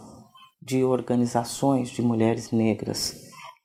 [0.62, 3.16] de organizações de mulheres negras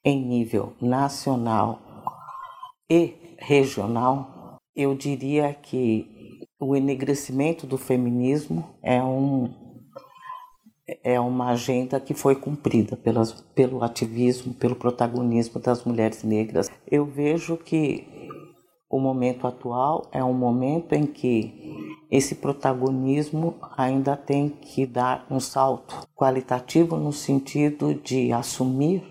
[0.03, 1.84] em nível nacional
[2.89, 6.09] e regional, eu diria que
[6.59, 9.53] o enegrecimento do feminismo é, um,
[11.03, 16.69] é uma agenda que foi cumprida pelas, pelo ativismo, pelo protagonismo das mulheres negras.
[16.89, 18.07] Eu vejo que
[18.89, 21.53] o momento atual é um momento em que
[22.09, 29.03] esse protagonismo ainda tem que dar um salto qualitativo no sentido de assumir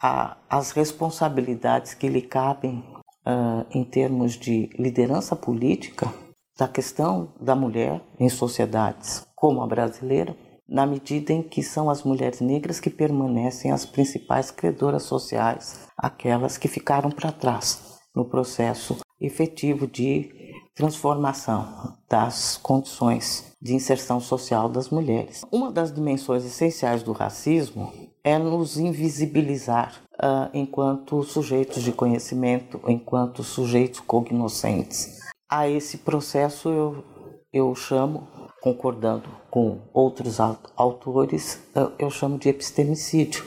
[0.00, 2.84] a, as responsabilidades que lhe cabem
[3.26, 6.12] uh, em termos de liderança política
[6.58, 12.02] da questão da mulher em sociedades como a brasileira, na medida em que são as
[12.02, 18.96] mulheres negras que permanecem as principais credoras sociais, aquelas que ficaram para trás no processo
[19.20, 20.30] efetivo de
[20.74, 25.44] transformação das condições de inserção social das mulheres.
[25.50, 33.42] Uma das dimensões essenciais do racismo é nos invisibilizar uh, enquanto sujeitos de conhecimento, enquanto
[33.42, 35.18] sujeitos cognoscentes.
[35.48, 37.04] A esse processo eu,
[37.52, 38.28] eu chamo,
[38.60, 41.62] concordando com outros autores,
[41.98, 43.44] eu chamo de epistemicídio,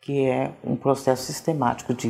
[0.00, 2.08] que é um processo sistemático de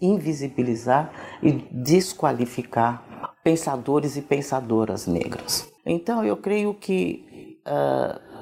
[0.00, 5.68] invisibilizar e desqualificar pensadores e pensadoras negras.
[5.84, 8.32] Então, eu creio que uh,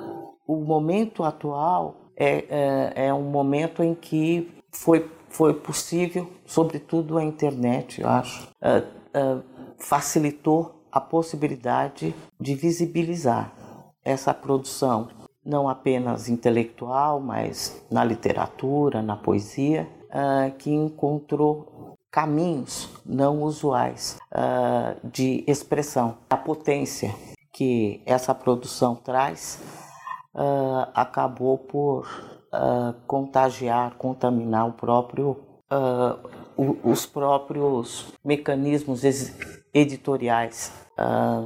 [0.46, 7.24] o momento atual é, é, é, um momento em que foi, foi possível, sobretudo a
[7.24, 9.42] internet, eu acho, uh, uh,
[9.78, 13.52] facilitou a possibilidade de visibilizar
[14.04, 15.08] essa produção,
[15.44, 19.88] não apenas intelectual, mas na literatura, na poesia,
[20.58, 26.18] que encontrou caminhos não usuais uh, de expressão.
[26.28, 27.14] A potência
[27.52, 29.60] que essa produção traz
[30.34, 32.08] uh, acabou por
[32.52, 35.36] uh, contagiar, contaminar o próprio,
[36.56, 39.02] o, os próprios mecanismos
[39.72, 40.72] editoriais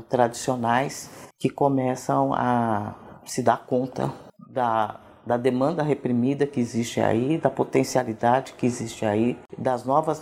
[0.08, 2.94] tradicionais que começam a
[3.26, 4.10] se dar conta
[4.48, 10.20] da da demanda reprimida que existe aí, da potencialidade que existe aí, das novas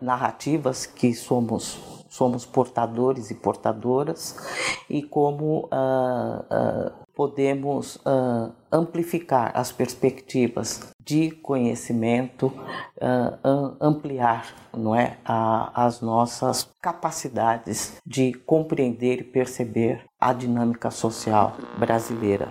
[0.00, 4.36] narrativas que somos somos portadores e portadoras
[4.88, 12.52] e como uh, uh, podemos uh, amplificar as perspectivas de conhecimento,
[13.80, 22.48] ampliar não é, as nossas capacidades de compreender e perceber a dinâmica social brasileira.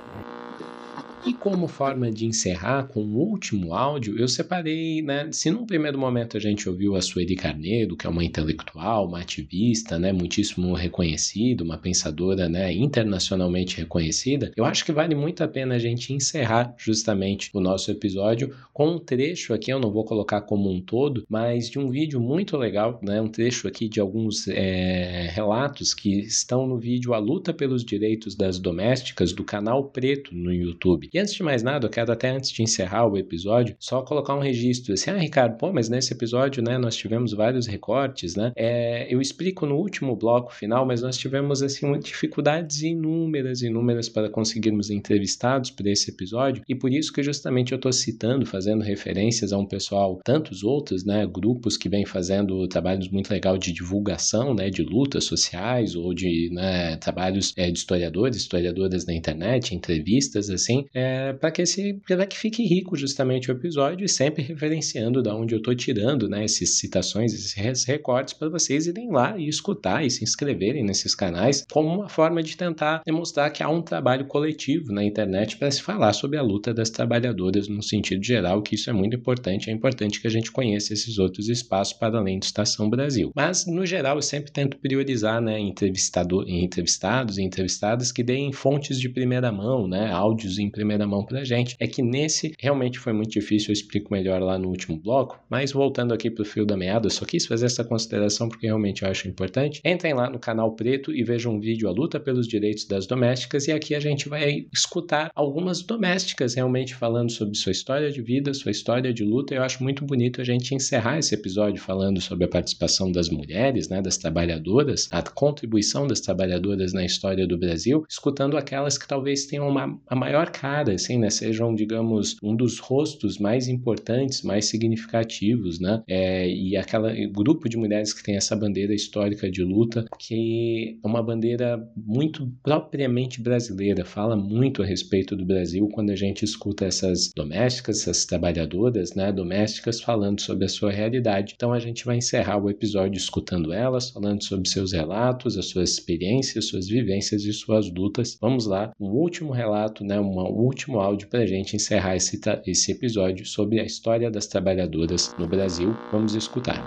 [1.26, 5.28] E como forma de encerrar com o último áudio, eu separei, né?
[5.32, 9.22] Se num primeiro momento a gente ouviu a Sueli Carneiro, que é uma intelectual, uma
[9.22, 10.14] ativista, né?
[10.14, 12.72] Muitíssimo reconhecida, uma pensadora, né?
[12.72, 17.90] Internacionalmente reconhecida, eu acho que vale muito a pena a gente encerrar justamente o nosso
[17.90, 21.90] episódio com um trecho aqui, eu não vou colocar como um todo, mas de um
[21.90, 23.20] vídeo muito legal, né?
[23.20, 28.36] Um trecho aqui de alguns é, relatos que estão no vídeo A Luta pelos Direitos
[28.36, 31.10] das Domésticas do canal Preto no YouTube.
[31.16, 34.36] E antes de mais nada, eu quero até antes de encerrar o episódio, só colocar
[34.36, 38.52] um registro assim, ah, Ricardo, pô, mas nesse episódio, né, nós tivemos vários recortes, né?
[38.54, 44.30] É, eu explico no último bloco final, mas nós tivemos, assim, dificuldades inúmeras, inúmeras para
[44.30, 49.54] conseguirmos entrevistados para esse episódio, e por isso que justamente eu estou citando, fazendo referências
[49.54, 54.54] a um pessoal, tantos outros, né, grupos que vêm fazendo trabalhos muito legais de divulgação,
[54.54, 60.50] né, de lutas sociais ou de, né, trabalhos é, de historiadores, historiadoras na internet, entrevistas,
[60.50, 64.42] assim, é, é, para que esse para que fique rico justamente o episódio e sempre
[64.42, 69.38] referenciando da onde eu estou tirando né, essas citações, esses recortes para vocês irem lá
[69.38, 73.70] e escutar e se inscreverem nesses canais como uma forma de tentar demonstrar que há
[73.70, 78.24] um trabalho coletivo na internet para se falar sobre a luta das trabalhadoras no sentido
[78.24, 81.94] geral, que isso é muito importante, é importante que a gente conheça esses outros espaços
[81.94, 83.32] para além do Estação Brasil.
[83.36, 89.10] Mas, no geral, eu sempre tento priorizar né, entrevistados e entrevistadas que deem fontes de
[89.10, 93.12] primeira mão, né, áudios em primeira primeira mão pra gente, é que nesse realmente foi
[93.12, 96.78] muito difícil, eu explico melhor lá no último bloco, mas voltando aqui pro fio da
[96.78, 99.82] meada, eu só quis fazer essa consideração porque realmente eu acho importante.
[99.84, 103.68] Entrem lá no canal Preto e vejam um vídeo A Luta pelos Direitos das Domésticas
[103.68, 108.54] e aqui a gente vai escutar algumas domésticas realmente falando sobre sua história de vida,
[108.54, 109.54] sua história de luta.
[109.54, 113.90] Eu acho muito bonito a gente encerrar esse episódio falando sobre a participação das mulheres,
[113.90, 119.46] né, das trabalhadoras, a contribuição das trabalhadoras na história do Brasil, escutando aquelas que talvez
[119.46, 124.66] tenham uma, a maior cara assim, né, sejam, digamos, um dos rostos mais importantes, mais
[124.66, 130.06] significativos, né, é, e aquele grupo de mulheres que tem essa bandeira histórica de luta,
[130.20, 136.16] que é uma bandeira muito propriamente brasileira, fala muito a respeito do Brasil quando a
[136.16, 141.54] gente escuta essas domésticas, essas trabalhadoras, né, domésticas falando sobre a sua realidade.
[141.56, 145.92] Então a gente vai encerrar o episódio escutando elas, falando sobre seus relatos, as suas
[145.92, 148.38] experiências, suas vivências e suas lutas.
[148.40, 152.92] Vamos lá, um último relato, né, uma último áudio para a gente encerrar esse, esse
[152.92, 155.96] episódio sobre a história das trabalhadoras no Brasil.
[156.12, 156.84] Vamos escutar.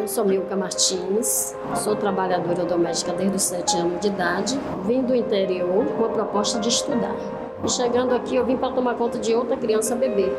[0.00, 4.54] Eu sou Milka Martins, sou trabalhadora doméstica desde os 7 anos de idade.
[4.86, 7.16] Vim do interior com a proposta de estudar.
[7.64, 10.30] E chegando aqui, eu vim para tomar conta de outra criança bebê.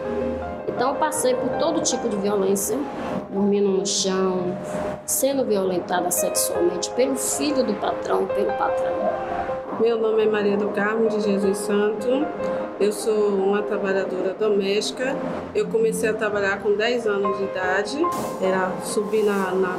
[0.68, 2.78] Então, eu passei por todo tipo de violência,
[3.32, 4.56] dormindo no chão,
[5.06, 9.55] sendo violentada sexualmente pelo filho do patrão, pelo patrão.
[9.80, 12.08] Meu nome é Maria do Carmo de Jesus Santo.
[12.80, 15.16] Eu sou uma trabalhadora doméstica.
[15.54, 17.98] Eu comecei a trabalhar com 10 anos de idade.
[18.42, 19.78] Era subir na, na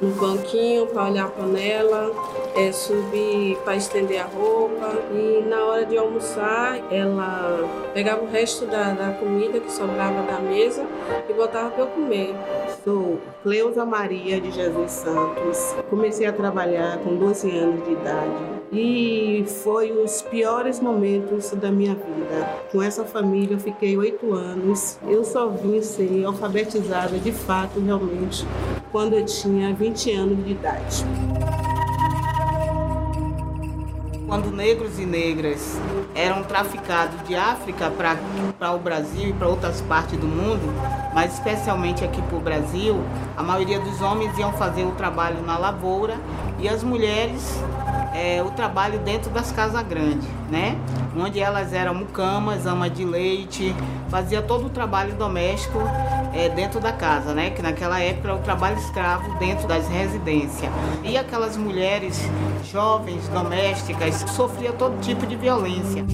[0.00, 2.10] no banquinho para olhar a panela,
[2.56, 8.64] é, subir para estender a roupa e na hora de almoçar ela pegava o resto
[8.64, 10.86] da, da comida que sobrava da mesa
[11.28, 12.34] e botava para eu comer.
[12.82, 15.74] Sou Cleusa Maria de Jesus Santos.
[15.90, 21.94] Comecei a trabalhar com 12 anos de idade e foi os piores momentos da minha
[21.94, 22.46] vida.
[22.70, 24.98] Com essa família eu fiquei oito anos.
[25.06, 28.46] Eu só vim ser alfabetizada de fato, realmente,
[28.92, 31.04] quando eu tinha 20 anos de idade.
[34.26, 35.76] Quando negros e negras
[36.14, 40.62] eram traficados de África para o Brasil e para outras partes do mundo,
[41.14, 43.02] mas especialmente aqui para o Brasil,
[43.36, 46.16] a maioria dos homens iam fazer o trabalho na lavoura
[46.58, 47.60] e as mulheres
[48.14, 50.76] é, o trabalho dentro das casas grandes, né?
[51.16, 53.74] Onde elas eram mucamas, ama de leite,
[54.08, 55.78] fazia todo o trabalho doméstico
[56.32, 57.50] é, dentro da casa, né?
[57.50, 60.70] Que naquela época era o trabalho escravo dentro das residências.
[61.04, 62.20] E aquelas mulheres
[62.64, 66.04] jovens, domésticas, sofriam todo tipo de violência.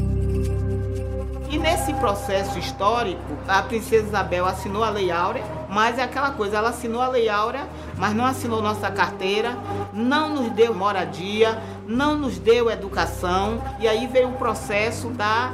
[1.49, 6.57] E nesse processo histórico, a princesa Isabel assinou a Lei Áurea, mas é aquela coisa,
[6.57, 9.57] ela assinou a Lei Áurea, mas não assinou nossa carteira,
[9.93, 15.53] não nos deu moradia, não nos deu educação, e aí veio o processo da,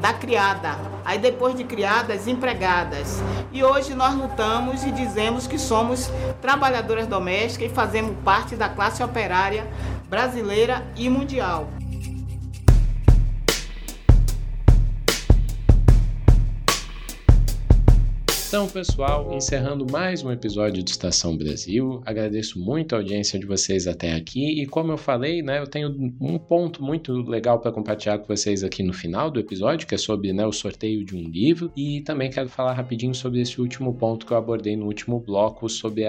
[0.00, 0.76] da criada.
[1.04, 3.22] Aí depois de criadas, empregadas.
[3.52, 6.10] E hoje nós lutamos e dizemos que somos
[6.40, 9.66] trabalhadoras domésticas e fazemos parte da classe operária
[10.08, 11.68] brasileira e mundial.
[18.48, 23.88] Então, pessoal, encerrando mais um episódio de Estação Brasil, agradeço muito a audiência de vocês
[23.88, 25.88] até aqui e como eu falei, né, eu tenho
[26.20, 29.98] um ponto muito legal para compartilhar com vocês aqui no final do episódio, que é
[29.98, 33.92] sobre né, o sorteio de um livro e também quero falar rapidinho sobre esse último
[33.92, 36.04] ponto que eu abordei no último bloco sobre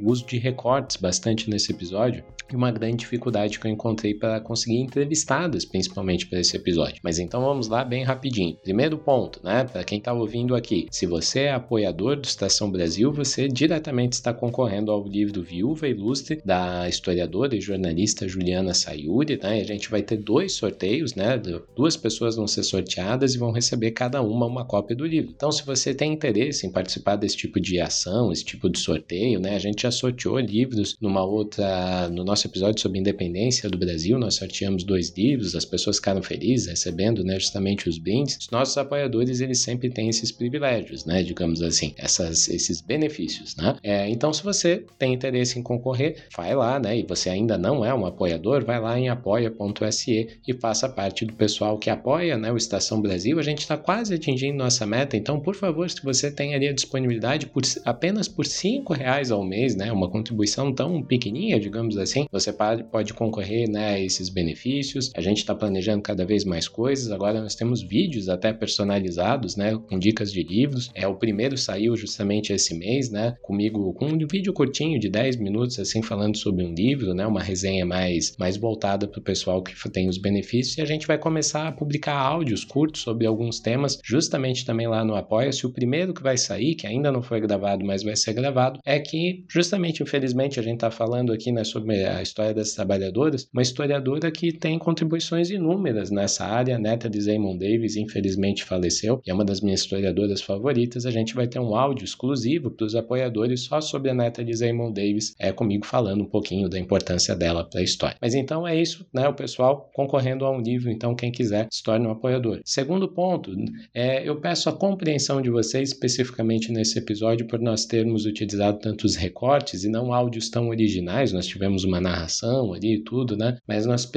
[0.00, 4.40] o uso de recortes bastante nesse episódio e uma grande dificuldade que eu encontrei para
[4.40, 7.00] conseguir entrevistadas, principalmente para esse episódio.
[7.02, 8.56] Mas então vamos lá bem rapidinho.
[8.62, 13.12] Primeiro ponto, né, para quem está ouvindo aqui, se você é apoiador do Estação Brasil,
[13.12, 19.58] você diretamente está concorrendo ao livro Viúva Ilustre da historiadora e jornalista Juliana Sayuri, né?
[19.58, 21.40] E a gente vai ter dois sorteios, né?
[21.74, 25.32] Duas pessoas vão ser sorteadas e vão receber cada uma uma cópia do livro.
[25.34, 29.40] Então, se você tem interesse em participar desse tipo de ação, esse tipo de sorteio,
[29.40, 29.56] né?
[29.56, 34.34] A gente já sorteou livros numa outra, no nosso episódio sobre independência do Brasil, nós
[34.34, 37.38] sorteamos dois livros, as pessoas ficaram felizes recebendo, né?
[37.38, 38.36] Justamente os brindes.
[38.38, 41.22] Os nossos apoiadores, eles sempre têm esses privilégios privilégios, né?
[41.22, 43.76] Digamos assim, essas, esses benefícios, né?
[43.82, 46.98] É, então, se você tem interesse em concorrer, vai lá, né?
[46.98, 51.34] E você ainda não é um apoiador, vai lá em apoia.se e faça parte do
[51.34, 52.52] pessoal que apoia, né?
[52.52, 53.38] O Estação Brasil.
[53.38, 56.72] A gente está quase atingindo nossa meta, então, por favor, se você tem ali a
[56.72, 59.92] disponibilidade por apenas por cinco reais ao mês, né?
[59.92, 63.94] Uma contribuição tão pequenininha, digamos assim, você pode, concorrer, né?
[63.94, 65.10] A esses benefícios.
[65.16, 67.10] A gente está planejando cada vez mais coisas.
[67.10, 69.76] Agora nós temos vídeos até personalizados, né?
[69.88, 73.36] Com dicas de livros É, o primeiro saiu justamente esse mês, né?
[73.42, 77.26] Comigo com um vídeo curtinho de 10 minutos, assim, falando sobre um livro, né?
[77.26, 80.76] Uma resenha mais, mais voltada para o pessoal que tem os benefícios.
[80.78, 85.04] E a gente vai começar a publicar áudios curtos sobre alguns temas, justamente também lá
[85.04, 85.66] no Apoia-se.
[85.66, 88.98] O primeiro que vai sair, que ainda não foi gravado, mas vai ser gravado, é
[88.98, 93.62] que, justamente, infelizmente, a gente está falando aqui né, sobre a história das trabalhadoras, uma
[93.62, 99.34] historiadora que tem contribuições inúmeras nessa área, neta de Raymond Davis, infelizmente faleceu, e é
[99.34, 102.96] uma das minhas historiadoras favoritas favoritas, a gente vai ter um áudio exclusivo para os
[102.96, 107.36] apoiadores só sobre a neta de Raymond Davis, é comigo falando um pouquinho da importância
[107.36, 108.16] dela para a história.
[108.20, 109.28] Mas então é isso, né?
[109.28, 112.60] O pessoal concorrendo a um livro, então quem quiser se torne um apoiador.
[112.64, 113.54] Segundo ponto,
[113.94, 119.14] é, eu peço a compreensão de vocês, especificamente nesse episódio, por nós termos utilizado tantos
[119.14, 121.32] recortes e não áudios tão originais.
[121.32, 123.56] Nós tivemos uma narração ali e tudo, né?
[123.68, 124.10] Mas nós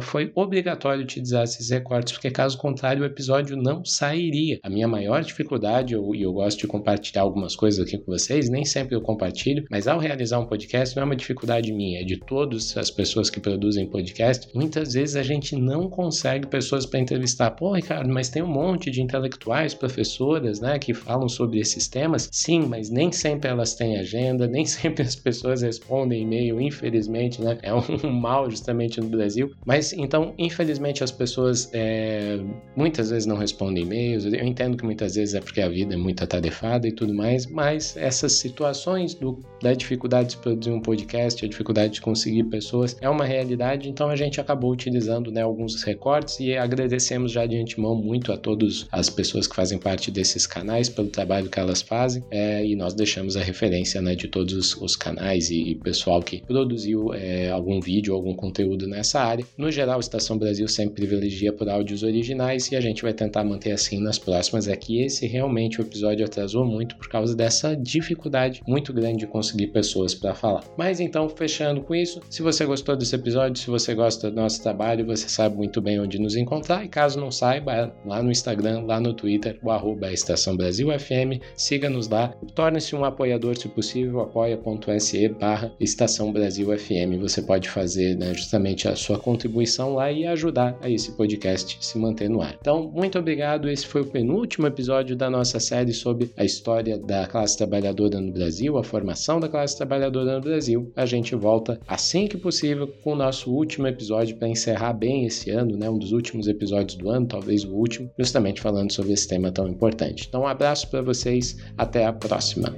[0.00, 4.58] foi obrigatório utilizar esses recortes, porque caso contrário o episódio não sairia.
[4.62, 8.48] A minha maior dificuldade e eu, eu gosto de compartilhar algumas coisas aqui com vocês,
[8.48, 12.04] nem sempre eu compartilho, mas ao realizar um podcast não é uma dificuldade minha, é
[12.04, 14.48] de todas as pessoas que produzem podcast.
[14.54, 17.50] Muitas vezes a gente não consegue pessoas para entrevistar.
[17.52, 22.28] Pô, Ricardo, mas tem um monte de intelectuais, professoras, né, que falam sobre esses temas.
[22.32, 27.58] Sim, mas nem sempre elas têm agenda, nem sempre as pessoas respondem e-mail, infelizmente, né?
[27.62, 29.50] É um mal justamente no Brasil.
[29.64, 32.38] Mas então, infelizmente, as pessoas é,
[32.76, 34.24] muitas vezes não respondem e-mails.
[34.24, 37.14] Eu entendo que muitas vezes é porque a vida vida é muito atarefada e tudo
[37.14, 42.44] mais, mas essas situações do, da dificuldade de produzir um podcast, a dificuldade de conseguir
[42.44, 47.46] pessoas, é uma realidade, então a gente acabou utilizando né, alguns recortes e agradecemos já
[47.46, 51.58] de antemão muito a todas as pessoas que fazem parte desses canais pelo trabalho que
[51.58, 55.74] elas fazem é, e nós deixamos a referência né, de todos os, canais e, e,
[55.76, 59.46] pessoal que produziu é, algum vídeo, algum conteúdo nessa área.
[59.56, 63.72] No geral, Estação Brasil sempre privilegia por áudios originais e a gente vai tentar manter
[63.72, 64.68] assim nas próximas.
[64.68, 69.26] É que esse realmente o episódio atrasou muito por causa dessa dificuldade muito grande de
[69.26, 70.64] conseguir pessoas para falar.
[70.76, 74.62] Mas então, fechando com isso, se você gostou desse episódio, se você gosta do nosso
[74.62, 76.84] trabalho, você sabe muito bem onde nos encontrar.
[76.84, 80.88] E caso não saiba, lá no Instagram, lá no Twitter, o arroba é Estação Brasil
[80.98, 87.20] FM, siga-nos lá, torne-se um apoiador se possível, apoia.se barra Estação Brasil FM.
[87.20, 91.98] Você pode fazer né, justamente a sua contribuição lá e ajudar a esse podcast se
[91.98, 92.56] manter no ar.
[92.60, 93.68] Então, muito obrigado.
[93.68, 98.32] Esse foi o penúltimo episódio da nossa série sobre a história da classe trabalhadora no
[98.32, 100.90] Brasil, a formação da classe trabalhadora no Brasil.
[100.96, 105.50] A gente volta assim que possível com o nosso último episódio para encerrar bem esse
[105.50, 105.88] ano, né?
[105.88, 109.68] Um dos últimos episódios do ano, talvez o último, justamente falando sobre esse tema tão
[109.68, 110.26] importante.
[110.28, 112.74] Então, um abraço para vocês, até a próxima.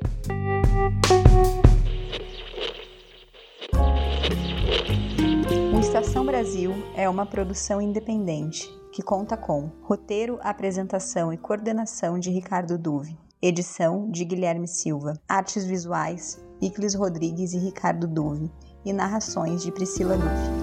[5.74, 12.30] O Estação Brasil é uma produção independente que conta com roteiro, apresentação e coordenação de
[12.30, 18.52] Ricardo Duve, edição de Guilherme Silva, artes visuais Iclis Rodrigues e Ricardo Duve
[18.84, 20.61] e narrações de Priscila Duve.